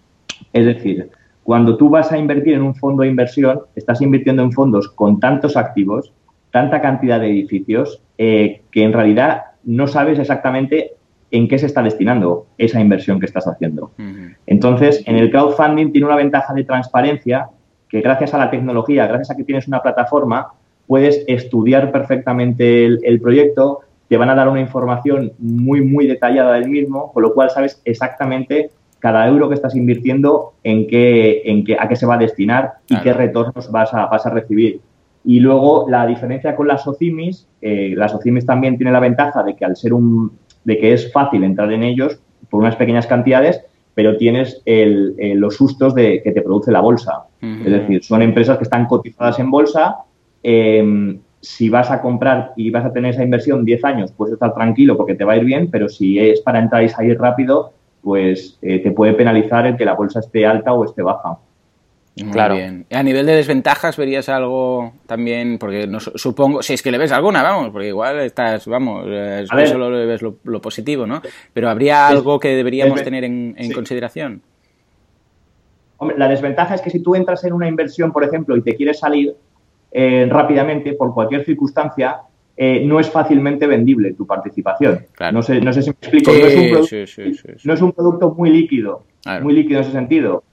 Es 0.53 0.67
decir, 0.67 1.11
cuando 1.43 1.77
tú 1.77 1.89
vas 1.89 2.13
a 2.13 2.19
invertir 2.19 2.55
en 2.55 2.63
un 2.63 2.75
fondo 2.75 3.03
de 3.03 3.09
inversión, 3.09 3.63
estás 3.75 4.01
invirtiendo 4.01 4.43
en 4.43 4.53
fondos 4.53 4.89
con 4.89 5.19
tantos 5.21 5.57
activos, 5.57 6.13
tanta 6.51 6.81
cantidad 6.81 7.21
de 7.21 7.31
edificios, 7.31 8.03
eh, 8.19 8.63
que 8.71 8.85
en 8.85 8.93
realidad 8.93 9.43
no 9.65 9.87
sabes 9.87 10.19
exactamente 10.19 10.93
en 11.31 11.49
qué 11.49 11.59
se 11.59 11.67
está 11.67 11.83
destinando 11.83 12.47
esa 12.59 12.81
inversión 12.81 13.19
que 13.19 13.27
estás 13.27 13.49
haciendo. 13.49 13.91
Entonces, 14.47 15.03
en 15.07 15.17
el 15.17 15.31
crowdfunding 15.31 15.91
tiene 15.91 16.07
una 16.07 16.17
ventaja 16.17 16.53
de 16.53 16.65
transparencia 16.65 17.49
que 17.89 18.03
gracias 18.03 18.35
a 18.35 18.39
la 18.39 18.51
tecnología, 18.51 19.07
gracias 19.07 19.31
a 19.31 19.37
que 19.37 19.45
tienes 19.45 19.67
una 19.67 19.81
plataforma, 19.81 20.49
puedes 20.87 21.25
estudiar 21.27 21.91
perfectamente 21.91 22.85
el, 22.85 23.01
el 23.03 23.19
proyecto, 23.21 23.81
te 24.13 24.19
van 24.19 24.29
a 24.29 24.35
dar 24.35 24.47
una 24.47 24.61
información 24.61 25.33
muy, 25.39 25.81
muy 25.81 26.07
detallada 26.07 26.53
del 26.53 26.69
mismo, 26.69 27.11
con 27.15 27.23
lo 27.23 27.33
cual 27.33 27.49
sabes 27.49 27.81
exactamente 27.87 28.69
cada 28.99 29.27
euro 29.27 29.49
que 29.49 29.55
estás 29.55 29.75
invirtiendo, 29.75 30.53
en 30.63 30.87
qué, 30.87 31.41
en 31.47 31.65
qué, 31.65 31.79
a 31.81 31.89
qué 31.89 31.97
se 31.97 32.05
va 32.05 32.17
a 32.17 32.19
destinar 32.19 32.73
y 32.91 33.01
qué 33.01 33.15
retornos 33.15 33.71
vas 33.71 33.95
a, 33.95 34.09
vas 34.09 34.27
a 34.27 34.29
recibir. 34.29 34.83
Y 35.25 35.41
luego 35.41 35.87
la 35.89 36.07
diferencia 36.07 36.55
con 36.55 36.69
las 36.69 36.87
OCIMIS, 36.87 37.49
eh, 37.63 37.95
las 37.97 38.15
OCIMIS 38.15 38.45
también 38.45 38.77
tiene 38.77 38.93
la 38.93 39.01
ventaja 39.01 39.43
de 39.45 39.57
que 39.57 39.65
al 39.65 39.77
ser 39.77 39.95
un, 39.95 40.33
de 40.63 40.77
que 40.77 40.93
es 40.93 41.11
fácil 41.11 41.43
entrar 41.43 41.73
en 41.73 41.83
ellos 41.83 42.21
por 42.51 42.61
unas 42.61 42.77
pequeñas 42.77 43.07
cantidades, 43.07 43.65
pero 43.95 44.19
tienes 44.19 44.61
el, 44.67 45.17
los 45.41 45.57
sustos 45.57 45.95
de 45.95 46.21
que 46.23 46.33
te 46.33 46.43
produce 46.43 46.71
la 46.71 46.81
bolsa. 46.81 47.29
Es 47.41 47.73
decir, 47.73 48.05
son 48.05 48.21
empresas 48.21 48.59
que 48.59 48.65
están 48.65 48.85
cotizadas 48.85 49.39
en 49.39 49.51
bolsa. 49.51 50.01
Em, 50.43 51.19
si 51.43 51.69
vas 51.69 51.91
a 51.91 52.01
comprar 52.01 52.53
y 52.57 52.71
vas 52.71 52.85
a 52.85 52.93
tener 52.93 53.11
esa 53.13 53.25
inversión 53.25 53.65
10 53.65 53.85
años, 53.85 54.13
puedes 54.13 54.35
estar 54.35 54.55
tranquilo 54.55 54.97
porque 54.97 55.17
te 55.17 55.25
va 55.25 55.33
a 55.33 55.37
ir 55.37 55.45
bien, 55.45 55.69
pero 55.71 55.89
si 55.89 56.19
es 56.19 56.41
para 56.41 56.61
entrar 56.61 56.85
y 56.85 56.89
salir 56.89 57.19
rápido, 57.19 57.73
pues 58.01 58.59
eh, 58.63 58.79
te 58.79 58.93
puede 58.93 59.13
penalizar 59.15 59.67
el 59.67 59.77
que 59.77 59.85
la 59.85 59.95
bolsa 59.95 60.21
esté 60.21 60.47
alta 60.47 60.73
o 60.73 60.85
esté 60.85 61.03
baja. 61.03 61.39
claro. 62.31 62.55
Bien. 62.55 62.87
A 62.93 63.03
nivel 63.03 63.27
de 63.27 63.35
desventajas, 63.35 63.97
¿verías 63.97 64.29
algo 64.29 64.93
también? 65.07 65.59
Porque 65.59 65.89
no, 65.89 65.99
supongo, 65.99 66.63
si 66.63 66.75
es 66.75 66.83
que 66.83 66.93
le 66.93 66.99
ves 66.99 67.11
alguna, 67.11 67.43
vamos, 67.43 67.71
porque 67.71 67.89
igual 67.89 68.21
estás, 68.21 68.65
vamos, 68.69 69.05
eh, 69.09 69.45
solo 69.67 69.91
le 69.91 70.07
ves 70.07 70.23
lo, 70.23 70.61
positivo, 70.61 71.09
¿no? 71.09 71.23
Pero 71.53 71.69
¿habría 71.69 72.07
algo 72.07 72.39
que 72.39 72.55
deberíamos 72.55 73.03
tener 73.03 73.25
en, 73.25 73.73
consideración? 73.75 74.43
Hombre, 75.97 76.17
la 76.19 76.29
desventaja 76.29 76.77
es 76.77 76.81
que 76.81 76.91
si 76.91 77.01
tú 77.01 77.17
entras 77.17 77.43
en 77.45 77.53
una 77.53 77.67
inversión, 77.67 78.13
por 78.13 78.23
ejemplo, 78.23 78.57
y 78.57 78.63
te 78.63 78.77
quieres 78.77 79.01
salir 79.01 79.35
eh, 79.93 80.27
rápidamente 80.31 80.95
por 80.95 81.13
cualquier 81.13 81.45
circunstancia, 81.45 82.21
eh, 82.57 82.83
no 82.85 82.99
es 82.99 83.11
fácilmente 83.11 83.67
vendible 83.67 84.15
tu 84.15 84.27
participación. 84.27 85.07
No, 85.33 85.43
sé, 85.43 85.61
no 85.61 85.73
sé 85.73 85.83
si 85.83 85.91
me 85.91 85.97
explico. 86.01 86.33
no, 86.33 86.47
es 86.47 86.57
un 86.57 86.71
producto, 86.71 86.97
no, 87.65 87.75
es 87.75 87.83
un 87.83 87.93
producto, 87.93 88.35
muy 88.35 88.51
líquido, 88.51 89.05
muy 89.43 89.55
líquido 89.55 89.81
en 89.81 89.85
ese 89.85 89.93
sentido. 89.93 90.45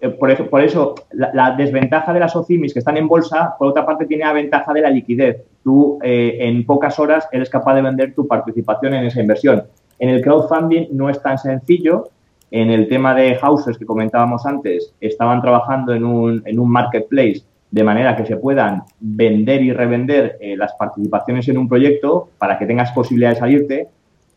Eh, 0.00 0.08
por, 0.10 0.30
eso, 0.30 0.46
por 0.46 0.62
eso 0.62 0.94
la, 1.12 1.54
desventaja 1.56 2.12
de 2.12 2.20
las 2.20 2.34
OCIMIS 2.34 2.72
que 2.72 2.78
están 2.80 2.96
en 2.96 3.06
bolsa, 3.06 3.54
por 3.58 3.68
otra 3.68 3.86
parte, 3.86 4.06
tiene 4.06 4.24
la 4.24 4.32
ventaja 4.32 4.72
de 4.72 4.80
la 4.80 4.90
liquidez. 4.90 5.42
Tú 5.62 5.98
en 6.02 6.64
pocas 6.64 6.98
horas 6.98 7.28
eres 7.30 7.50
capaz 7.50 7.74
de 7.74 7.82
vender 7.82 8.14
tu 8.14 8.26
participación 8.26 8.94
en 8.94 9.04
esa 9.04 9.20
inversión. 9.20 9.64
En 9.98 10.08
el 10.08 10.22
crowdfunding 10.22 10.88
no 10.92 11.08
es 11.08 11.20
tan 11.22 11.38
sencillo. 11.38 12.08
En 12.50 12.70
el 12.70 12.88
tema 12.88 13.14
de 13.14 13.34
houses 13.34 13.76
que 13.76 13.84
comentábamos 13.84 14.46
antes, 14.46 14.94
estaban 15.00 15.42
trabajando 15.42 15.92
en 15.92 16.04
un, 16.04 16.42
en 16.46 16.58
un 16.58 16.70
marketplace 16.70 17.42
de 17.70 17.84
manera 17.84 18.16
que 18.16 18.26
se 18.26 18.36
puedan 18.36 18.82
vender 19.00 19.62
y 19.62 19.72
revender 19.72 20.38
eh, 20.40 20.56
las 20.56 20.72
participaciones 20.74 21.48
en 21.48 21.58
un 21.58 21.68
proyecto 21.68 22.30
para 22.38 22.58
que 22.58 22.66
tengas 22.66 22.92
posibilidad 22.92 23.30
de 23.30 23.36
salirte, 23.36 23.88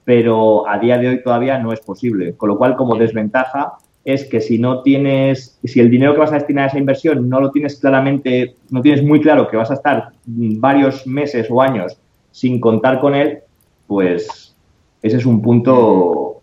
pero 0.04 0.68
a 0.68 0.78
día 0.80 0.98
de 0.98 1.08
hoy 1.08 1.24
todavía 1.24 1.58
no 1.58 1.72
es 1.72 1.80
posible. 1.80 2.34
Con 2.34 2.50
lo 2.50 2.58
cual, 2.58 2.76
como 2.76 2.96
desventaja, 2.96 3.74
es 4.04 4.26
que 4.26 4.42
si 4.42 4.58
no 4.58 4.82
tienes, 4.82 5.60
si 5.64 5.80
el 5.80 5.90
dinero 5.90 6.14
que 6.14 6.20
vas 6.20 6.32
a 6.32 6.36
destinar 6.36 6.66
a 6.66 6.68
esa 6.68 6.80
inversión 6.80 7.30
no 7.30 7.40
lo 7.40 7.52
tienes 7.52 7.80
claramente, 7.80 8.56
no 8.70 8.82
tienes 8.82 9.04
muy 9.04 9.22
claro 9.22 9.48
que 9.48 9.58
vas 9.58 9.72
a 9.72 9.76
estar 9.76 10.10
varios 10.26 11.06
meses 11.06 11.48
o 11.50 11.62
años 11.62 11.98
sin 12.32 12.60
contar 12.60 13.00
con 13.00 13.14
él, 13.14 13.40
pues 13.88 14.56
ese 15.02 15.18
es 15.18 15.26
un 15.26 15.42
punto 15.42 16.42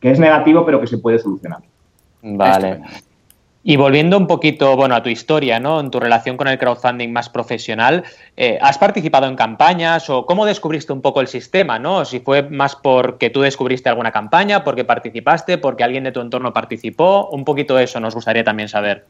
que 0.00 0.10
es 0.10 0.18
negativo, 0.18 0.64
pero 0.64 0.80
que 0.80 0.86
se 0.86 0.98
puede 0.98 1.18
solucionar. 1.18 1.60
Vale. 2.22 2.80
Y 3.66 3.76
volviendo 3.76 4.18
un 4.18 4.26
poquito, 4.26 4.76
bueno, 4.76 4.94
a 4.94 5.02
tu 5.02 5.08
historia, 5.08 5.58
¿no? 5.58 5.80
En 5.80 5.90
tu 5.90 5.98
relación 5.98 6.36
con 6.36 6.48
el 6.48 6.58
crowdfunding 6.58 7.10
más 7.10 7.30
profesional, 7.30 8.04
eh, 8.36 8.58
¿has 8.60 8.76
participado 8.76 9.26
en 9.26 9.36
campañas 9.36 10.10
o 10.10 10.26
cómo 10.26 10.44
descubriste 10.44 10.92
un 10.92 11.00
poco 11.00 11.22
el 11.22 11.28
sistema, 11.28 11.78
¿no? 11.78 12.04
Si 12.04 12.20
fue 12.20 12.42
más 12.42 12.76
porque 12.76 13.30
tú 13.30 13.40
descubriste 13.40 13.88
alguna 13.88 14.12
campaña, 14.12 14.62
porque 14.64 14.84
participaste, 14.84 15.56
porque 15.56 15.82
alguien 15.82 16.04
de 16.04 16.12
tu 16.12 16.20
entorno 16.20 16.52
participó, 16.52 17.30
un 17.30 17.46
poquito 17.46 17.78
eso 17.78 17.98
nos 18.00 18.14
gustaría 18.14 18.44
también 18.44 18.68
saber. 18.68 19.06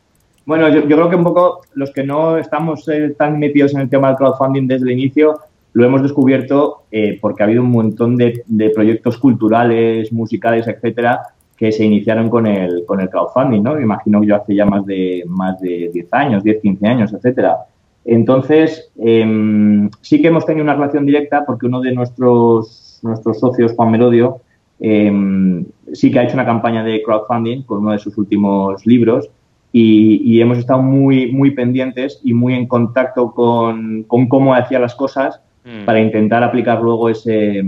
Bueno, 0.46 0.68
yo, 0.68 0.84
creo 0.84 1.10
que 1.10 1.16
un 1.16 1.24
poco 1.24 1.62
los 1.72 1.90
que 1.90 2.04
no 2.04 2.38
estamos 2.38 2.86
eh, 2.88 3.12
tan 3.18 3.40
metidos 3.40 3.74
en 3.74 3.80
el 3.80 3.90
tema 3.90 4.06
del 4.06 4.16
crowdfunding 4.18 4.68
desde 4.68 4.84
el 4.84 4.92
inicio, 4.92 5.40
lo 5.72 5.84
hemos 5.84 6.00
descubierto 6.00 6.84
eh, 6.92 7.18
porque 7.20 7.42
ha 7.42 7.46
habido 7.46 7.62
un 7.62 7.72
montón 7.72 8.14
de, 8.16 8.44
de 8.46 8.70
proyectos 8.70 9.18
culturales, 9.18 10.12
musicales, 10.12 10.68
etcétera, 10.68 11.33
que 11.56 11.72
se 11.72 11.84
iniciaron 11.84 12.28
con 12.28 12.46
el, 12.46 12.84
con 12.84 13.00
el 13.00 13.08
crowdfunding, 13.08 13.62
¿no? 13.62 13.74
Me 13.74 13.82
imagino 13.82 14.20
que 14.20 14.26
yo 14.26 14.36
hace 14.36 14.54
ya 14.54 14.66
más 14.66 14.84
de, 14.86 15.24
más 15.26 15.60
de 15.60 15.90
10 15.92 16.12
años, 16.12 16.44
10, 16.44 16.60
15 16.60 16.86
años, 16.86 17.12
etcétera. 17.12 17.58
Entonces, 18.04 18.90
em, 18.98 19.88
sí 20.00 20.20
que 20.20 20.28
hemos 20.28 20.44
tenido 20.44 20.64
una 20.64 20.74
relación 20.74 21.06
directa 21.06 21.44
porque 21.46 21.66
uno 21.66 21.80
de 21.80 21.92
nuestros, 21.92 22.98
nuestros 23.02 23.38
socios, 23.38 23.72
Juan 23.74 23.92
Merodio, 23.92 24.40
em, 24.80 25.64
sí 25.92 26.10
que 26.10 26.18
ha 26.18 26.24
hecho 26.24 26.34
una 26.34 26.44
campaña 26.44 26.84
de 26.84 27.02
crowdfunding 27.02 27.62
con 27.62 27.78
uno 27.80 27.92
de 27.92 27.98
sus 27.98 28.18
últimos 28.18 28.84
libros 28.84 29.30
y, 29.72 30.20
y 30.24 30.40
hemos 30.40 30.58
estado 30.58 30.82
muy, 30.82 31.32
muy 31.32 31.52
pendientes 31.52 32.20
y 32.22 32.34
muy 32.34 32.54
en 32.54 32.66
contacto 32.66 33.32
con, 33.32 34.02
con 34.04 34.28
cómo 34.28 34.54
hacía 34.54 34.78
las 34.78 34.94
cosas 34.94 35.40
Mm. 35.64 35.86
para 35.86 35.98
intentar 35.98 36.42
aplicar 36.42 36.82
luego 36.82 37.08
ese, 37.08 37.64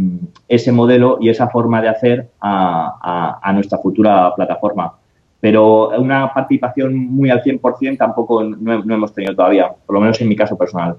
ese 0.46 0.70
modelo 0.70 1.16
y 1.18 1.30
esa 1.30 1.48
forma 1.48 1.80
de 1.80 1.88
hacer 1.88 2.28
a, 2.40 3.38
a, 3.42 3.52
nuestra 3.54 3.78
futura 3.78 4.34
plataforma. 4.34 4.92
Pero 5.40 5.88
una 5.98 6.32
participación 6.32 6.94
muy 6.94 7.30
al 7.30 7.42
100% 7.42 7.96
tampoco 7.96 8.44
no, 8.44 8.84
no 8.84 8.94
hemos 8.94 9.14
tenido 9.14 9.34
todavía, 9.34 9.72
por 9.86 9.94
lo 9.94 10.00
menos 10.00 10.20
en 10.20 10.28
mi 10.28 10.36
caso 10.36 10.58
personal. 10.58 10.96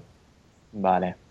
Vale. 0.72 1.27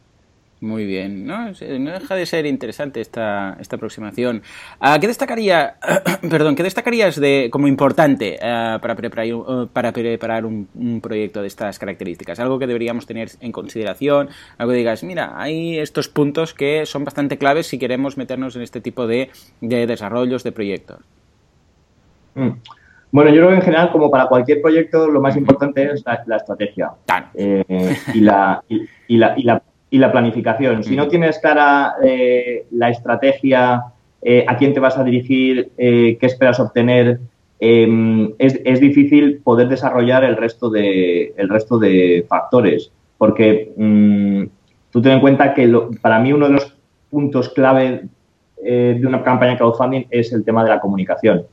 Muy 0.60 0.86
bien, 0.86 1.26
no, 1.26 1.48
no 1.48 1.90
deja 1.90 2.14
de 2.14 2.24
ser 2.24 2.46
interesante 2.46 3.02
esta, 3.02 3.58
esta 3.60 3.76
aproximación. 3.76 4.40
Uh, 4.80 4.98
¿Qué 4.98 5.06
destacaría, 5.06 5.74
perdón, 6.30 6.56
qué 6.56 6.62
destacarías 6.62 7.20
de 7.20 7.50
como 7.52 7.68
importante 7.68 8.38
uh, 8.40 8.80
para 8.80 8.94
preparar, 8.94 9.34
uh, 9.34 9.68
para 9.70 9.92
preparar 9.92 10.46
un, 10.46 10.66
un, 10.74 11.02
proyecto 11.02 11.42
de 11.42 11.48
estas 11.48 11.78
características? 11.78 12.40
Algo 12.40 12.58
que 12.58 12.66
deberíamos 12.66 13.04
tener 13.04 13.28
en 13.40 13.52
consideración, 13.52 14.30
algo 14.56 14.72
que 14.72 14.78
digas, 14.78 15.04
mira, 15.04 15.34
hay 15.36 15.78
estos 15.78 16.08
puntos 16.08 16.54
que 16.54 16.86
son 16.86 17.04
bastante 17.04 17.36
claves 17.36 17.66
si 17.66 17.78
queremos 17.78 18.16
meternos 18.16 18.56
en 18.56 18.62
este 18.62 18.80
tipo 18.80 19.06
de, 19.06 19.28
de 19.60 19.86
desarrollos 19.86 20.42
de 20.42 20.52
proyectos. 20.52 21.00
Mm. 22.34 22.52
Bueno, 23.12 23.30
yo 23.30 23.36
creo 23.36 23.48
que 23.50 23.56
en 23.56 23.62
general, 23.62 23.92
como 23.92 24.10
para 24.10 24.26
cualquier 24.26 24.62
proyecto, 24.62 25.06
lo 25.08 25.20
más 25.20 25.36
importante 25.36 25.84
es 25.92 26.02
la, 26.04 26.22
la 26.26 26.36
estrategia 26.36 26.92
eh, 27.34 27.64
y, 28.14 28.20
la, 28.20 28.62
y, 28.68 28.82
y, 29.08 29.16
la, 29.16 29.34
y 29.36 29.42
la 29.42 29.62
y 29.96 29.98
la 29.98 30.12
planificación. 30.12 30.84
Si 30.84 30.94
no 30.94 31.08
tienes 31.08 31.38
clara 31.38 31.94
eh, 32.04 32.66
la 32.70 32.90
estrategia, 32.90 33.84
eh, 34.20 34.44
a 34.46 34.58
quién 34.58 34.74
te 34.74 34.80
vas 34.80 34.98
a 34.98 35.04
dirigir, 35.04 35.70
eh, 35.78 36.18
qué 36.20 36.26
esperas 36.26 36.60
obtener, 36.60 37.18
em, 37.58 38.34
es, 38.38 38.60
es, 38.62 38.78
difícil 38.78 39.40
poder 39.42 39.68
desarrollar 39.68 40.22
el 40.22 40.36
resto 40.36 40.68
de, 40.68 41.32
el 41.34 41.48
resto 41.48 41.78
de 41.78 42.26
factores. 42.28 42.92
Porque 43.16 43.72
mm, 43.74 44.42
tú 44.90 45.00
ten 45.00 45.12
en 45.12 45.20
cuenta 45.20 45.54
que 45.54 45.66
para 46.02 46.18
mí 46.18 46.34
uno 46.34 46.48
de 46.48 46.52
los 46.52 46.76
puntos 47.08 47.48
clave 47.48 48.08
de 48.62 49.06
una 49.06 49.22
campaña 49.22 49.52
de 49.52 49.58
crowdfunding 49.58 50.06
es 50.10 50.32
el 50.32 50.44
tema 50.44 50.64
de 50.64 50.70
la 50.70 50.80
comunicación. 50.80 51.44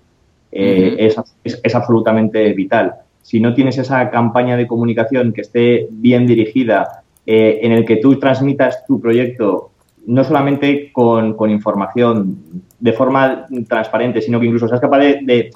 es, 0.51 1.15
es, 1.43 1.61
es 1.63 1.75
absolutamente 1.75 2.51
vital. 2.53 2.95
Si 3.21 3.39
no 3.39 3.53
tienes 3.53 3.77
esa 3.77 4.09
campaña 4.09 4.57
de 4.57 4.65
comunicación 4.65 5.31
que 5.31 5.41
esté 5.41 5.87
bien 5.91 6.25
dirigida, 6.25 7.02
eh, 7.25 7.59
en 7.63 7.71
el 7.71 7.85
que 7.85 7.97
tú 7.97 8.19
transmitas 8.19 8.85
tu 8.85 8.99
proyecto 8.99 9.71
no 10.05 10.23
solamente 10.23 10.91
con, 10.91 11.33
con, 11.35 11.49
información 11.49 12.37
de 12.79 12.93
forma 12.93 13.45
transparente, 13.69 14.21
sino 14.21 14.39
que 14.39 14.47
incluso 14.47 14.67
seas 14.67 14.81
capaz 14.81 14.99
de, 14.99 15.51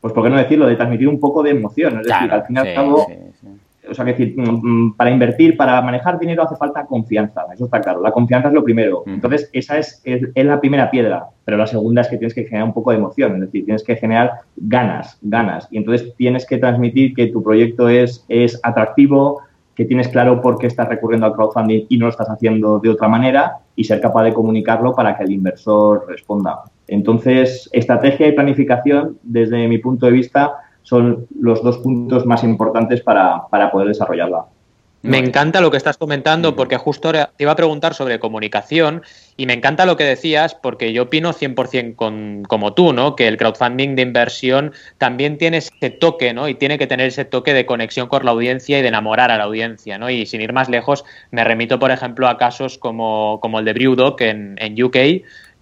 pues 0.00 0.12
por 0.12 0.22
qué 0.22 0.30
no 0.30 0.36
decirlo, 0.36 0.66
de 0.66 0.76
transmitir 0.76 1.08
un 1.08 1.18
poco 1.18 1.42
de 1.42 1.50
emoción. 1.50 2.00
Es 2.00 2.06
decir, 2.06 2.30
al 2.30 2.44
fin 2.44 2.56
y 2.56 2.58
al 2.58 2.74
cabo, 2.74 3.06
o 3.90 3.94
sea, 3.94 4.04
que 4.04 4.12
decir, 4.12 4.34
mm, 4.36 4.60
mm, 4.62 4.96
para 4.96 5.10
invertir, 5.10 5.56
para 5.56 5.80
manejar 5.80 6.18
dinero 6.18 6.42
hace 6.42 6.56
falta 6.56 6.84
confianza, 6.86 7.42
eso 7.52 7.64
está 7.64 7.80
claro. 7.80 8.02
La 8.02 8.12
confianza 8.12 8.48
es 8.48 8.54
lo 8.54 8.62
primero. 8.62 9.02
Entonces, 9.06 9.48
esa 9.52 9.78
es, 9.78 10.00
es, 10.04 10.28
es, 10.34 10.44
la 10.44 10.60
primera 10.60 10.90
piedra, 10.90 11.26
pero 11.44 11.56
la 11.56 11.66
segunda 11.66 12.02
es 12.02 12.08
que 12.08 12.18
tienes 12.18 12.34
que 12.34 12.44
generar 12.44 12.66
un 12.66 12.74
poco 12.74 12.90
de 12.90 12.98
emoción, 12.98 13.34
es 13.36 13.40
decir, 13.40 13.64
tienes 13.64 13.82
que 13.82 13.96
generar 13.96 14.32
ganas, 14.56 15.18
ganas. 15.22 15.68
Y 15.70 15.78
entonces 15.78 16.14
tienes 16.16 16.46
que 16.46 16.58
transmitir 16.58 17.14
que 17.14 17.28
tu 17.28 17.42
proyecto 17.42 17.88
es, 17.88 18.24
es 18.28 18.60
atractivo, 18.62 19.40
que 19.78 19.84
tienes 19.84 20.08
claro 20.08 20.42
por 20.42 20.58
qué 20.58 20.66
estás 20.66 20.88
recurriendo 20.88 21.24
al 21.24 21.34
crowdfunding 21.34 21.86
y 21.88 21.98
no 21.98 22.06
lo 22.06 22.10
estás 22.10 22.28
haciendo 22.28 22.80
de 22.80 22.88
otra 22.88 23.06
manera 23.06 23.58
y 23.76 23.84
ser 23.84 24.00
capaz 24.00 24.24
de 24.24 24.34
comunicarlo 24.34 24.92
para 24.92 25.16
que 25.16 25.22
el 25.22 25.30
inversor 25.30 26.04
responda. 26.08 26.64
Entonces, 26.88 27.70
estrategia 27.72 28.26
y 28.26 28.32
planificación, 28.32 29.18
desde 29.22 29.68
mi 29.68 29.78
punto 29.78 30.06
de 30.06 30.12
vista, 30.12 30.54
son 30.82 31.28
los 31.40 31.62
dos 31.62 31.78
puntos 31.78 32.26
más 32.26 32.42
importantes 32.42 33.02
para, 33.02 33.46
para 33.52 33.70
poder 33.70 33.86
desarrollarla. 33.86 34.46
Me 35.02 35.18
encanta 35.18 35.60
lo 35.60 35.70
que 35.70 35.76
estás 35.76 35.96
comentando 35.96 36.56
porque 36.56 36.76
justo 36.76 37.12
te 37.12 37.28
iba 37.38 37.52
a 37.52 37.56
preguntar 37.56 37.94
sobre 37.94 38.18
comunicación 38.18 39.02
y 39.36 39.46
me 39.46 39.52
encanta 39.52 39.86
lo 39.86 39.96
que 39.96 40.02
decías 40.02 40.56
porque 40.56 40.92
yo 40.92 41.04
opino 41.04 41.32
100% 41.32 41.94
con, 41.94 42.42
como 42.48 42.74
tú, 42.74 42.92
¿no? 42.92 43.14
Que 43.14 43.28
el 43.28 43.36
crowdfunding 43.36 43.94
de 43.94 44.02
inversión 44.02 44.72
también 44.98 45.38
tiene 45.38 45.58
ese 45.58 45.90
toque, 45.90 46.34
¿no? 46.34 46.48
Y 46.48 46.54
tiene 46.54 46.78
que 46.78 46.88
tener 46.88 47.06
ese 47.06 47.24
toque 47.24 47.54
de 47.54 47.64
conexión 47.64 48.08
con 48.08 48.24
la 48.24 48.32
audiencia 48.32 48.78
y 48.78 48.82
de 48.82 48.88
enamorar 48.88 49.30
a 49.30 49.38
la 49.38 49.44
audiencia, 49.44 49.98
¿no? 49.98 50.10
Y 50.10 50.26
sin 50.26 50.40
ir 50.40 50.52
más 50.52 50.68
lejos, 50.68 51.04
me 51.30 51.44
remito, 51.44 51.78
por 51.78 51.92
ejemplo, 51.92 52.26
a 52.26 52.36
casos 52.36 52.76
como, 52.76 53.38
como 53.40 53.60
el 53.60 53.64
de 53.64 53.74
Brewdog 53.74 54.20
en, 54.20 54.56
en 54.58 54.82
UK, 54.82 54.96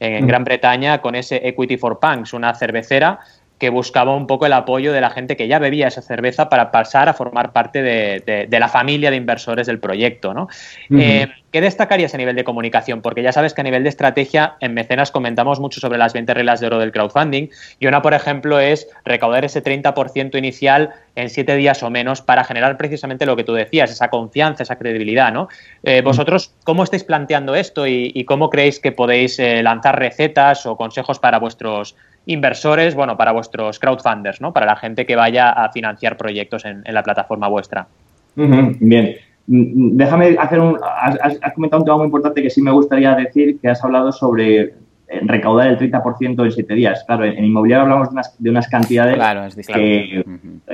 en 0.01 0.25
mm. 0.25 0.27
Gran 0.27 0.44
Bretaña, 0.44 1.03
con 1.03 1.14
ese 1.14 1.46
Equity 1.46 1.77
for 1.77 2.01
Punks, 2.01 2.33
una 2.33 2.55
cervecera 2.55 3.20
que 3.59 3.71
buscaba 3.71 4.14
un 4.14 4.27
poco 4.27 4.47
el 4.47 4.53
apoyo 4.53 4.92
de 4.92 5.01
la 5.01 5.11
gente 5.11 5.37
que 5.37 5.49
ya 5.49 5.59
bebía 5.59 5.88
esa 5.88 6.03
cerveza 6.03 6.49
para 6.49 6.71
pasar 6.71 7.09
a 7.09 7.14
formar 7.14 7.53
parte 7.53 7.83
de, 7.83 8.47
de, 8.49 8.61
la 8.61 8.69
familia 8.69 9.11
de 9.11 9.16
inversores 9.16 9.66
del 9.66 9.79
proyecto. 9.79 10.35
¿no? 10.35 10.42
Uh 10.90 10.95
-huh. 10.95 11.03
eh, 11.03 11.29
¿Qué 11.57 11.62
destacarías 11.62 12.12
a 12.12 12.19
nivel 12.19 12.37
de 12.37 12.45
comunicación? 12.45 13.01
Porque 13.01 13.23
ya 13.23 13.33
sabes 13.33 13.55
que 13.55 13.62
a 13.62 13.64
nivel 13.64 13.83
de 13.83 13.88
estrategia 13.88 14.57
en 14.61 14.75
Mecenas 14.75 15.11
comentamos 15.11 15.59
mucho 15.59 15.81
sobre 15.81 15.97
las 15.97 16.12
20 16.12 16.35
reglas 16.35 16.61
de 16.61 16.66
oro 16.66 16.79
del 16.79 16.92
crowdfunding 16.92 17.49
y 17.81 17.87
una, 17.87 18.03
por 18.03 18.12
ejemplo, 18.12 18.61
es 18.61 18.87
recaudar 19.07 19.47
ese 19.47 19.64
30% 19.64 20.37
inicial 20.37 20.90
en 21.14 21.31
7 21.31 21.57
días 21.57 21.83
o 21.83 21.88
menos 21.88 22.21
para 22.21 22.45
generar 22.45 22.77
precisamente 22.77 23.25
lo 23.25 23.37
que 23.37 23.45
tú 23.45 23.55
decías, 23.55 23.90
esa 23.90 24.09
confianza, 24.09 24.64
esa 24.64 24.77
credibilidad. 24.77 25.33
¿no? 25.33 25.49
Eh, 25.83 26.03
¿Vosotros 26.03 26.53
cómo 26.62 26.85
estáis 26.85 27.05
planteando 27.05 27.55
esto 27.55 27.87
y, 27.87 28.12
y 28.14 28.25
cómo 28.27 28.51
creéis 28.51 28.79
que 28.79 28.92
podéis 28.92 29.38
eh, 29.38 29.62
lanzar 29.62 29.99
recetas 29.99 30.66
o 30.66 30.77
consejos 30.77 31.19
para 31.19 31.38
vuestros 31.38 31.97
inversores, 32.27 32.95
bueno, 32.95 33.16
para 33.16 33.33
vuestros 33.33 33.79
crowdfunders, 33.79 34.42
¿no? 34.42 34.53
Para 34.53 34.66
la 34.66 34.77
gente 34.77 35.07
que 35.07 35.16
vaya 35.16 35.49
a 35.49 35.73
financiar 35.73 36.19
proyectos 36.19 36.66
en, 36.66 36.83
en 36.85 36.92
la 36.92 37.03
plataforma 37.03 37.49
vuestra. 37.49 37.87
Uh 38.37 38.42
-huh, 38.42 38.77
bien. 38.79 39.16
Déjame 39.47 40.37
hacer 40.39 40.61
un. 40.61 40.79
Has, 40.83 41.39
has, 41.41 41.53
comentado 41.55 41.83
un 41.83 41.85
tema 41.85 41.97
muy 41.99 42.07
importante 42.07 42.43
que 42.43 42.51
sí 42.51 42.61
me 42.61 42.73
gustaría 42.73 43.15
decir, 43.15 43.61
que 43.61 43.69
has 43.69 43.83
hablado 43.85 44.11
sobre 44.11 44.75
eh, 45.09 45.21
recaudar 45.23 45.69
el 45.69 45.79
30% 45.79 46.45
en 46.45 46.53
siete 46.53 46.75
días. 46.75 47.05
Claro, 47.07 47.25
en 47.25 47.45
inmobiliario 47.45 47.83
hablamos 47.83 48.09
de 48.09 48.13
unas, 48.15 48.43
de 48.43 48.51
unas 48.51 48.69
cantidades 48.69 49.15
claro, 49.15 49.43
que, 49.73 50.25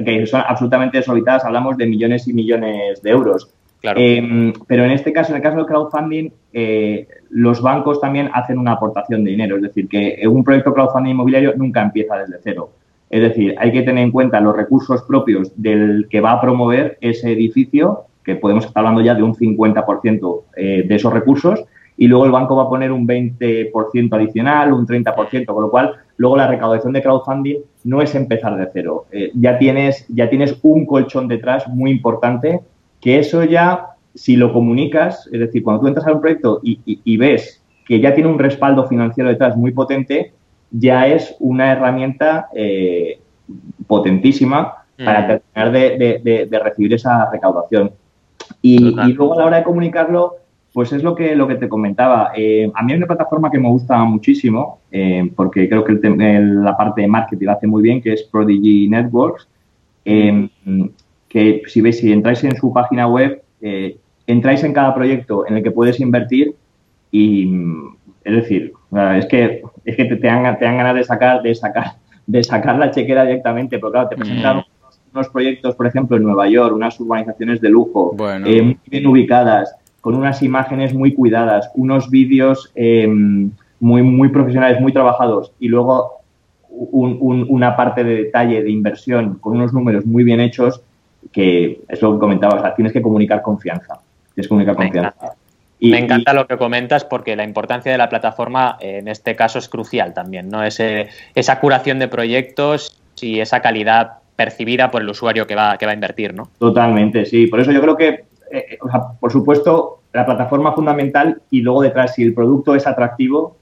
que, 0.05 0.27
son 0.27 0.43
absolutamente 0.47 0.99
desorbitadas, 0.99 1.45
hablamos 1.45 1.77
de 1.77 1.87
millones 1.87 2.27
y 2.29 2.33
millones 2.33 3.03
de 3.03 3.11
euros. 3.11 3.53
Claro. 3.83 4.01
Em, 4.01 4.55
pero 4.67 4.85
en 4.85 4.93
este 4.93 5.13
caso, 5.13 5.33
en 5.33 5.37
el 5.37 5.43
caso 5.43 5.57
del 5.57 5.67
crowdfunding, 5.67 6.31
eh, 6.53 7.09
los 7.29 7.61
bancos 7.61 8.01
también 8.01 8.31
hacen 8.33 8.57
una 8.57 8.73
aportación 8.73 9.23
de 9.23 9.33
dinero. 9.33 9.57
Es 9.57 9.63
decir, 9.63 9.87
que 9.87 10.23
un 10.27 10.45
proyecto 10.45 10.73
crowdfunding 10.73 11.11
inmobiliario 11.11 11.53
nunca 11.57 11.83
empieza 11.83 12.17
desde 12.17 12.39
cero. 12.43 12.71
Es 13.11 13.21
decir, 13.21 13.55
hay 13.59 13.71
que 13.71 13.83
tener 13.83 14.03
en 14.05 14.13
cuenta 14.13 14.41
los 14.41 14.57
recursos 14.57 15.03
propios 15.03 15.53
del 15.57 16.07
que 16.09 16.23
va 16.23 16.33
a 16.33 16.41
promover 16.41 16.97
ese 17.03 17.33
edificio, 17.33 18.07
que 18.25 18.37
podemos 18.37 18.65
estar 18.65 18.81
hablando 18.81 19.01
ya 19.01 19.15
de 19.15 19.23
un 19.23 19.35
50% 19.35 20.43
eh, 20.57 20.85
de 20.87 20.95
esos 20.95 21.13
recursos, 21.13 21.65
y 21.97 22.09
luego 22.09 22.25
el 22.25 22.33
banco 22.33 22.57
va 22.57 22.65
a 22.65 22.69
poner 22.69 22.91
un 22.91 23.07
20% 23.07 24.15
adicional, 24.15 24.73
un 24.73 24.87
30%, 24.87 25.47
con 25.47 25.63
lo 25.63 25.71
cual 25.71 25.93
luego 26.17 26.37
la 26.37 26.47
recaudación 26.47 26.93
de 26.93 27.03
crowdfunding 27.03 27.59
no 27.85 28.01
es 28.01 28.15
empezar 28.15 28.57
de 28.57 28.69
cero. 28.73 29.07
Eh, 29.13 29.31
ya, 29.35 29.59
tienes, 29.59 30.07
ya 30.09 30.31
tienes 30.31 30.59
un 30.63 30.87
colchón 30.87 31.29
detrás 31.29 31.69
muy 31.69 31.91
importante, 31.91 32.61
que 33.01 33.19
eso 33.19 33.45
ya, 33.45 33.89
si 34.15 34.37
lo 34.37 34.53
comunicas, 34.53 35.29
es 35.33 35.41
decir, 35.41 35.63
cuando 35.63 35.83
tú 35.83 35.89
entras 35.89 36.07
a 36.07 36.13
un 36.13 36.21
proyecto 36.21 36.61
y 36.63 37.17
ves 37.17 37.63
que 37.87 38.01
ya 38.01 38.15
tiene 38.15 38.31
un 38.31 38.39
respaldo 38.39 38.87
financiero 38.87 39.29
detrás 39.29 39.57
muy 39.57 39.73
potente, 39.73 40.33
ya 40.71 41.07
es 41.07 41.37
una 41.39 41.73
herramienta 41.73 42.49
eh, 42.55 43.21
potentísima 43.87 44.85
para 44.97 45.23
mm. 45.23 45.27
terminar 45.27 45.73
de, 45.73 46.61
recibir 46.63 46.95
esa 46.95 47.31
recaudación. 47.31 47.93
Y, 48.61 48.79
luego 48.79 49.35
a 49.35 49.39
la 49.39 49.47
hora 49.47 49.57
de 49.59 49.65
comunicarlo, 49.65 50.37
pues 50.73 50.93
es 50.93 51.03
lo 51.03 51.15
que, 51.15 51.35
lo 51.37 51.47
que 51.47 51.57
te 51.57 51.69
comentaba. 51.69 52.33
Eh, 52.35 52.71
a 52.75 52.83
mí 52.83 52.93
hay 52.93 52.99
una 52.99 53.07
plataforma 53.07 53.51
que 53.51 53.59
me 53.59 53.69
gusta 53.69 54.03
muchísimo, 54.05 54.81
eh, 54.91 55.31
porque 55.35 55.69
creo 55.69 55.85
que 55.85 55.99
la 56.03 56.77
parte 56.77 57.03
de 57.03 57.09
marketing 57.09 57.47
la 57.47 57.53
hace 57.53 57.67
muy 57.67 57.83
bien, 57.83 58.01
que 58.01 58.13
es 58.15 58.23
Prodigy 58.25 58.89
Networks, 58.89 59.49
que 60.05 61.63
si 61.67 61.81
veis, 61.81 61.99
si 61.99 62.13
entráis 62.13 62.43
en 62.45 62.57
su 62.57 62.73
página 62.73 63.07
web, 63.07 63.43
entráis 64.27 64.65
en 64.65 64.73
cada 64.73 64.95
proyecto 64.95 65.47
en 65.47 65.57
el 65.57 65.63
que 65.63 65.71
puedes 65.71 66.01
invertir 66.01 66.55
y, 67.11 67.53
es 68.25 68.35
decir, 68.35 68.73
es 69.17 69.27
que, 69.27 69.63
es 69.85 69.97
que 69.97 70.05
te, 70.05 70.17
te, 70.17 70.27
dan, 70.27 70.43
ganas 70.61 70.95
de 70.95 71.05
sacar, 71.05 71.43
de 71.43 71.55
sacar, 71.55 71.93
de 72.27 72.45
sacar 72.45 72.79
la 72.79 72.91
chequera 72.91 73.25
directamente, 73.25 73.79
porque 73.79 73.95
claro, 73.95 74.09
te 74.09 74.17
presentan 74.17 74.59
mm. 74.59 74.65
Unos, 75.15 75.29
proyectos, 75.29 75.75
por 75.75 75.87
ejemplo, 75.87 76.17
en 76.17 76.23
Nueva 76.23 76.49
York, 76.49 76.75
unas 76.75 76.99
urbanizaciones 77.01 77.61
de 77.61 77.69
lujo, 77.69 78.17
eh, 78.45 78.63
muy 78.63 78.79
bien 78.87 79.07
ubicadas, 79.07 79.75
con 80.01 80.15
unas 80.15 80.43
imágenes 80.43 80.95
muy 80.95 81.15
cuidadas, 81.15 81.71
unos 81.75 82.11
vídeos 82.11 82.73
em, 82.75 83.51
muy, 83.81 84.03
muy 84.03 84.29
profesionales, 84.29 84.81
muy 84.81 84.93
trabajados, 84.93 85.53
y 85.61 85.69
luego 85.69 86.23
una 86.71 87.77
parte 87.77 88.03
de 88.03 88.17
detalle, 88.17 88.63
de 88.63 88.71
inversión, 88.71 89.39
con 89.41 89.57
unos 89.57 89.73
números 89.73 90.07
muy 90.07 90.25
bien 90.25 90.41
hechos, 90.41 90.81
que 91.31 91.83
es 91.87 92.03
lo 92.03 92.15
que 92.15 92.19
comentaba, 92.19 92.55
o 92.55 92.61
sea, 92.61 92.75
tienes 92.75 92.93
que 92.93 93.03
comunicar 93.03 93.43
confianza. 93.43 93.99
Tienes 94.35 94.47
que 94.47 94.49
comunicar 94.49 94.77
confianza. 94.77 95.35
Me 95.91 95.99
encanta 95.99 96.33
lo 96.33 96.47
que 96.47 96.57
comentas 96.57 97.05
porque 97.05 97.35
la 97.35 97.45
importancia 97.45 97.91
de 97.91 97.99
la 97.99 98.09
plataforma 98.09 98.77
en 98.81 99.09
este 99.09 99.35
caso 99.35 99.59
es 99.59 99.69
crucial 99.69 100.15
también, 100.15 100.49
¿no? 100.49 100.63
Ese, 100.63 101.09
esa 101.35 101.59
curación 101.59 101.99
de 101.99 102.09
proyectos 102.09 103.01
y 103.21 103.41
esa 103.41 103.61
calidad 103.61 104.22
percibida 104.37 104.91
por 104.91 105.03
el 105.03 105.09
usuario 105.09 105.47
que 105.47 105.55
va, 105.55 105.77
que 105.77 105.87
va 105.87 105.93
a 105.93 105.95
invertir, 105.95 106.35
¿no? 106.35 106.49
Totalmente, 106.59 107.25
sí. 107.27 107.47
Por 107.47 107.61
eso 107.61 107.73
yo 107.73 107.81
creo 107.81 107.97
que, 107.97 108.09
eh, 108.09 108.25
eh, 108.51 108.79
por 109.21 109.31
supuesto, 109.31 110.01
la 110.13 110.27
plataforma 110.27 110.73
fundamental 110.73 111.41
y 111.51 111.61
luego 111.61 111.83
detrás, 111.83 112.15
si 112.15 112.23
el 112.23 112.35
producto 112.35 112.75
es 112.75 112.87
atractivo, 112.87 113.57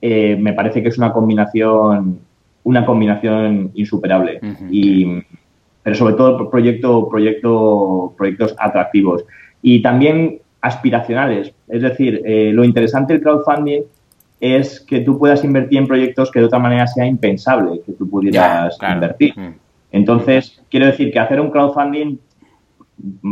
eh, 0.00 0.36
me 0.38 0.52
parece 0.52 0.82
que 0.82 0.88
es 0.88 0.98
una 0.98 1.12
combinación, 1.12 2.20
una 2.64 2.84
combinación 2.84 3.70
insuperable. 3.74 4.40
y, 4.70 5.22
pero 5.82 5.96
sobre 5.96 6.14
todo 6.14 6.50
proyecto, 6.50 7.08
proyecto, 7.08 8.12
proyectos 8.16 8.54
atractivos. 8.58 9.24
Y 9.62 9.82
también 9.82 10.40
aspiracionales. 10.60 11.52
Es 11.68 11.82
decir, 11.82 12.22
eh, 12.24 12.50
lo 12.52 12.64
interesante 12.64 13.12
del 13.12 13.22
crowdfunding 13.22 13.82
es 14.40 14.80
que 14.80 15.00
tú 15.00 15.18
puedas 15.18 15.44
invertir 15.44 15.78
en 15.78 15.86
proyectos 15.86 16.30
que 16.30 16.40
de 16.40 16.46
otra 16.46 16.58
manera 16.58 16.86
sea 16.86 17.06
impensable 17.06 17.80
que 17.86 17.92
tú 17.92 18.08
pudieras 18.08 18.76
invertir. 18.82 19.32
Entonces, 19.92 20.62
quiero 20.70 20.86
decir 20.86 21.12
que 21.12 21.18
hacer 21.18 21.40
un 21.40 21.50
crowdfunding, 21.50 22.18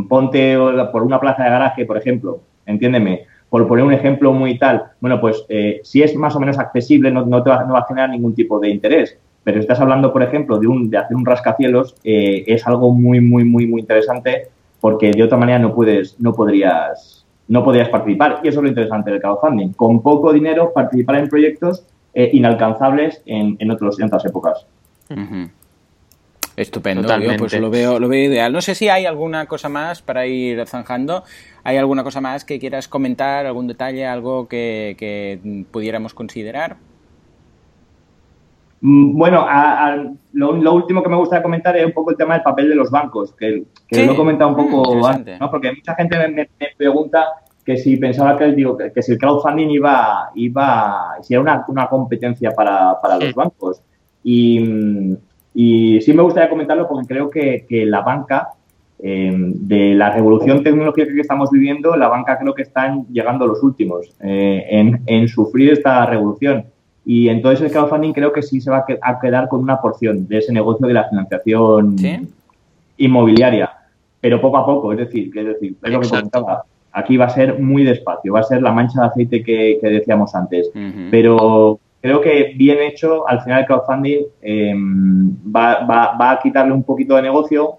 ponte 0.08 0.56
por 0.92 1.02
una 1.02 1.20
plaza 1.20 1.44
de 1.44 1.50
garaje, 1.50 1.84
por 1.84 1.96
ejemplo, 1.96 2.40
entiéndeme, 2.66 3.26
por 3.48 3.68
poner 3.68 3.84
un 3.84 3.92
ejemplo 3.92 4.32
muy 4.32 4.58
tal, 4.58 4.82
bueno, 5.00 5.20
pues 5.20 5.44
eh, 5.48 5.80
si 5.84 6.02
es 6.02 6.16
más 6.16 6.34
o 6.34 6.40
menos 6.40 6.58
accesible, 6.58 7.10
no, 7.10 7.24
no, 7.24 7.42
te 7.42 7.50
va, 7.50 7.64
no, 7.64 7.74
va, 7.74 7.80
a 7.80 7.86
generar 7.86 8.10
ningún 8.10 8.34
tipo 8.34 8.58
de 8.58 8.68
interés. 8.68 9.16
Pero 9.44 9.60
estás 9.60 9.78
hablando, 9.78 10.12
por 10.12 10.22
ejemplo, 10.22 10.58
de, 10.58 10.66
un, 10.66 10.90
de 10.90 10.98
hacer 10.98 11.16
un 11.16 11.24
rascacielos, 11.24 11.94
eh, 12.02 12.44
es 12.46 12.66
algo 12.66 12.92
muy, 12.92 13.20
muy, 13.20 13.44
muy, 13.44 13.66
muy 13.66 13.82
interesante 13.82 14.48
porque 14.80 15.12
de 15.12 15.22
otra 15.22 15.38
manera 15.38 15.58
no 15.58 15.74
puedes, 15.74 16.18
no 16.18 16.32
podrías, 16.32 17.24
no 17.46 17.62
podrías 17.62 17.88
participar. 17.90 18.40
Y 18.42 18.48
eso 18.48 18.58
es 18.58 18.62
lo 18.64 18.68
interesante 18.68 19.10
del 19.10 19.20
crowdfunding. 19.20 19.72
Con 19.74 20.02
poco 20.02 20.32
dinero 20.32 20.72
participar 20.74 21.16
en 21.16 21.28
proyectos 21.28 21.86
eh, 22.12 22.30
inalcanzables 22.32 23.22
en, 23.24 23.56
en, 23.60 23.70
otros, 23.70 24.00
en 24.00 24.06
otras 24.06 24.24
épocas. 24.24 24.66
Estupendo, 26.56 27.18
yo 27.18 27.36
pues 27.36 27.58
lo 27.58 27.68
veo, 27.68 27.98
lo 27.98 28.08
veo 28.08 28.30
ideal. 28.30 28.52
No 28.52 28.60
sé 28.60 28.74
si 28.74 28.88
hay 28.88 29.06
alguna 29.06 29.46
cosa 29.46 29.68
más 29.68 30.02
para 30.02 30.26
ir 30.26 30.64
zanjando. 30.66 31.24
¿Hay 31.64 31.78
alguna 31.78 32.04
cosa 32.04 32.20
más 32.20 32.44
que 32.44 32.60
quieras 32.60 32.86
comentar, 32.86 33.46
algún 33.46 33.66
detalle, 33.66 34.06
algo 34.06 34.46
que, 34.46 34.94
que 34.98 35.64
pudiéramos 35.70 36.14
considerar? 36.14 36.76
Mm, 38.86 39.16
bueno, 39.16 39.46
lo, 40.34 40.74
último 40.74 41.02
que 41.02 41.08
me 41.08 41.16
gustaría 41.16 41.42
comentar 41.42 41.74
es 41.74 41.86
un 41.86 41.92
poco 41.92 42.10
el 42.10 42.18
tema 42.18 42.34
del 42.34 42.42
papel 42.42 42.68
de 42.68 42.74
los 42.74 42.90
bancos, 42.90 43.32
que, 43.32 43.64
lo 43.90 44.12
he 44.12 44.14
comentado 44.14 44.50
un 44.50 44.56
poco 44.56 44.96
mm, 44.96 45.04
antes, 45.06 45.40
¿no? 45.40 45.50
porque 45.50 45.72
mucha 45.72 45.94
gente 45.94 46.28
me, 46.28 46.48
pregunta 46.76 47.28
que 47.64 47.78
si 47.78 47.96
pensaba 47.96 48.36
que, 48.36 48.52
digo, 48.52 48.76
que, 48.76 49.02
si 49.02 49.12
el 49.12 49.18
crowdfunding 49.18 49.70
iba, 49.70 50.30
iba 50.34 51.16
si 51.22 51.32
era 51.32 51.40
una, 51.40 51.64
una 51.66 51.88
competencia 51.88 52.50
para, 52.50 53.00
para 53.00 53.18
los 53.18 53.34
bancos. 53.34 53.80
Y, 54.22 55.16
y, 55.54 56.00
sí 56.00 56.12
me 56.12 56.22
gustaría 56.22 56.50
comentarlo 56.50 56.88
porque 56.88 57.06
creo 57.06 57.30
que, 57.30 57.86
la 57.86 58.00
banca, 58.02 58.50
em, 58.98 59.52
de 59.54 59.94
la 59.94 60.10
revolución 60.10 60.62
tecnológica 60.62 61.12
que 61.12 61.20
estamos 61.20 61.50
viviendo, 61.50 61.96
la 61.96 62.08
banca 62.08 62.38
creo 62.38 62.54
que 62.54 62.62
están 62.62 63.06
llegando 63.06 63.46
los 63.46 63.62
últimos 63.62 64.14
eh, 64.20 64.66
en, 64.68 65.02
en 65.06 65.28
sufrir 65.28 65.72
esta 65.72 66.04
revolución 66.06 66.66
y 67.06 67.28
entonces 67.28 67.66
el 67.66 67.70
crowdfunding 67.72 68.12
creo 68.12 68.32
que 68.32 68.42
sí 68.42 68.60
se 68.60 68.70
va 68.70 68.84
a 69.02 69.20
quedar 69.20 69.48
con 69.48 69.60
una 69.60 69.80
porción 69.80 70.26
de 70.26 70.38
ese 70.38 70.52
negocio 70.52 70.86
de 70.86 70.94
la 70.94 71.08
financiación 71.08 71.96
inmobiliaria, 72.96 73.70
pero 74.20 74.40
poco 74.40 74.56
a 74.56 74.64
poco, 74.64 74.92
es 74.92 74.98
decir, 74.98 75.30
es 75.36 75.46
decir, 75.46 75.76
es 75.82 75.92
lo 75.92 76.00
que 76.00 76.08
comentaba. 76.08 76.64
Aquí 76.92 77.16
va 77.16 77.26
a 77.26 77.30
ser 77.30 77.60
muy 77.60 77.82
despacio, 77.84 78.32
va 78.32 78.40
a 78.40 78.44
ser 78.44 78.62
la 78.62 78.72
mancha 78.72 79.00
de 79.00 79.06
aceite 79.08 79.42
que, 79.42 79.78
decíamos 79.82 80.34
antes. 80.34 80.70
Pero 81.10 81.78
creo 82.04 82.20
que 82.20 82.52
bien 82.54 82.80
hecho, 82.80 83.26
al 83.26 83.40
final 83.40 83.60
el 83.60 83.66
crowdfunding 83.66 84.26
em, 84.42 85.34
va, 85.50 85.86
va, 85.86 86.30
a 86.32 86.38
quitarle 86.38 86.74
un 86.74 86.82
poquito 86.82 87.16
de 87.16 87.22
negocio, 87.22 87.78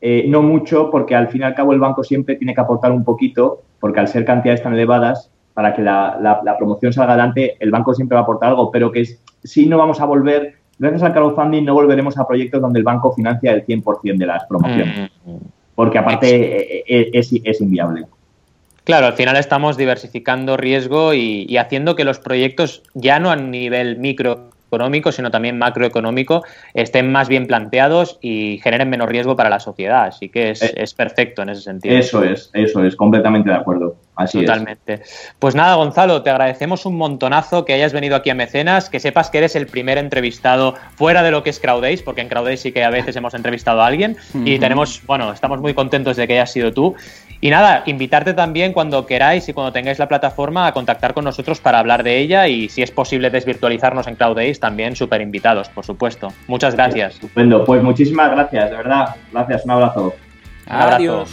eh, 0.00 0.24
no 0.28 0.40
mucho, 0.40 0.88
porque 0.88 1.16
al 1.16 1.26
fin 1.26 1.40
y 1.40 1.44
al 1.44 1.56
cabo 1.56 1.72
el 1.72 1.80
banco 1.80 2.04
siempre 2.04 2.36
tiene 2.36 2.54
que 2.54 2.60
aportar 2.60 2.92
un 2.92 3.02
poquito, 3.02 3.62
porque 3.80 3.98
al 3.98 4.06
ser 4.06 4.24
cantidades 4.24 4.62
tan 4.62 4.74
elevadas, 4.74 5.32
para 5.52 5.74
que 5.74 5.82
la, 5.82 6.54
promoción 6.58 6.92
salga 6.92 7.14
adelante, 7.14 7.56
el 7.58 7.72
banco 7.72 7.92
siempre 7.92 8.14
va 8.14 8.20
a 8.20 8.22
aportar 8.22 8.50
algo, 8.50 8.70
pero 8.70 8.92
que 8.92 9.04
si 9.42 9.66
no 9.66 9.78
vamos 9.78 10.00
a 10.00 10.04
volver, 10.04 10.54
gracias 10.78 11.02
al 11.02 11.12
crowdfunding 11.12 11.64
no 11.64 11.74
volveremos 11.74 12.16
a 12.18 12.28
proyectos 12.28 12.60
donde 12.60 12.78
el 12.78 12.84
banco 12.84 13.12
financia 13.12 13.50
el 13.50 13.66
100% 13.66 14.16
de 14.16 14.26
las 14.26 14.44
promociones, 14.44 15.10
mm. 15.24 15.36
porque 15.74 15.98
aparte 15.98 16.76
eh, 16.78 16.84
eh, 16.86 17.10
es, 17.12 17.60
inviable. 17.60 18.06
Claro, 18.90 19.06
al 19.06 19.12
final 19.12 19.36
estamos 19.36 19.76
diversificando 19.76 20.56
riesgo 20.56 21.14
y, 21.14 21.56
haciendo 21.58 21.94
que 21.94 22.02
los 22.02 22.18
proyectos, 22.18 22.82
ya 22.94 23.20
no 23.20 23.30
a 23.30 23.36
nivel 23.36 23.98
micro 23.98 24.50
económico, 24.66 25.12
sino 25.12 25.30
también 25.30 25.58
macroeconómico, 25.58 26.42
estén 26.74 27.12
más 27.12 27.28
bien 27.28 27.46
planteados 27.46 28.18
y 28.20 28.58
generen 28.58 28.90
menos 28.90 29.08
riesgo 29.08 29.36
para 29.36 29.48
la 29.48 29.60
sociedad. 29.60 30.06
Así 30.06 30.28
que 30.28 30.50
es, 30.50 30.62
eh, 30.64 30.84
perfecto 30.96 31.42
en 31.42 31.50
ese 31.50 31.62
sentido. 31.62 31.96
Eso 31.96 32.24
es, 32.24 32.50
eso 32.52 32.82
es, 32.84 32.96
completamente 32.96 33.50
de 33.50 33.54
acuerdo. 33.54 33.94
Así 34.16 34.40
Totalmente. 34.40 35.02
Pues 35.38 35.54
nada, 35.54 35.76
Gonzalo, 35.76 36.22
te 36.22 36.30
agradecemos 36.30 36.84
un 36.84 36.96
montonazo 36.96 37.64
que 37.64 37.74
hayas 37.74 37.92
venido 37.92 38.16
aquí 38.16 38.30
a 38.30 38.34
Mecenas, 38.34 38.90
que 38.90 38.98
sepas 38.98 39.30
que 39.30 39.38
eres 39.38 39.54
el 39.54 39.68
primer 39.68 39.98
entrevistado 39.98 40.74
fuera 40.96 41.22
de 41.22 41.30
lo 41.30 41.44
que 41.44 41.50
es 41.50 41.60
CrowdAce, 41.60 42.02
porque 42.04 42.22
en 42.22 42.28
CrowdAce 42.28 42.56
sí 42.56 42.72
que 42.72 42.82
a 42.82 42.90
veces 42.90 43.14
hemos 43.14 43.34
entrevistado 43.34 43.82
a 43.82 43.86
alguien 43.86 44.16
y 44.44 44.58
tenemos, 44.58 45.00
bueno, 45.06 45.32
estamos 45.32 45.60
muy 45.60 45.74
contentos 45.74 46.16
de 46.16 46.26
que 46.26 46.32
hayas 46.32 46.52
sido 46.52 46.72
tú. 46.72 46.96
Y 47.42 47.48
nada, 47.48 47.84
invitarte 47.86 48.34
también 48.34 48.74
cuando 48.74 49.06
queráis 49.06 49.48
y 49.48 49.54
cuando 49.54 49.72
tengáis 49.72 49.98
la 49.98 50.08
plataforma 50.08 50.66
a 50.66 50.72
contactar 50.72 51.14
con 51.14 51.24
nosotros 51.24 51.58
para 51.58 51.78
hablar 51.78 52.02
de 52.02 52.18
ella 52.18 52.48
y 52.48 52.68
si 52.68 52.82
es 52.82 52.90
posible 52.90 53.30
desvirtualizarnos 53.30 54.06
en 54.08 54.16
CloudAce, 54.16 54.56
también 54.56 54.94
súper 54.94 55.22
invitados, 55.22 55.70
por 55.70 55.84
supuesto. 55.86 56.32
Muchas 56.48 56.74
gracias. 56.74 57.14
Estupendo, 57.14 57.64
pues 57.64 57.82
muchísimas 57.82 58.30
gracias, 58.30 58.70
de 58.70 58.76
verdad. 58.76 59.16
Gracias, 59.32 59.64
un 59.64 59.70
abrazo. 59.70 60.14
Adiós. 60.66 61.30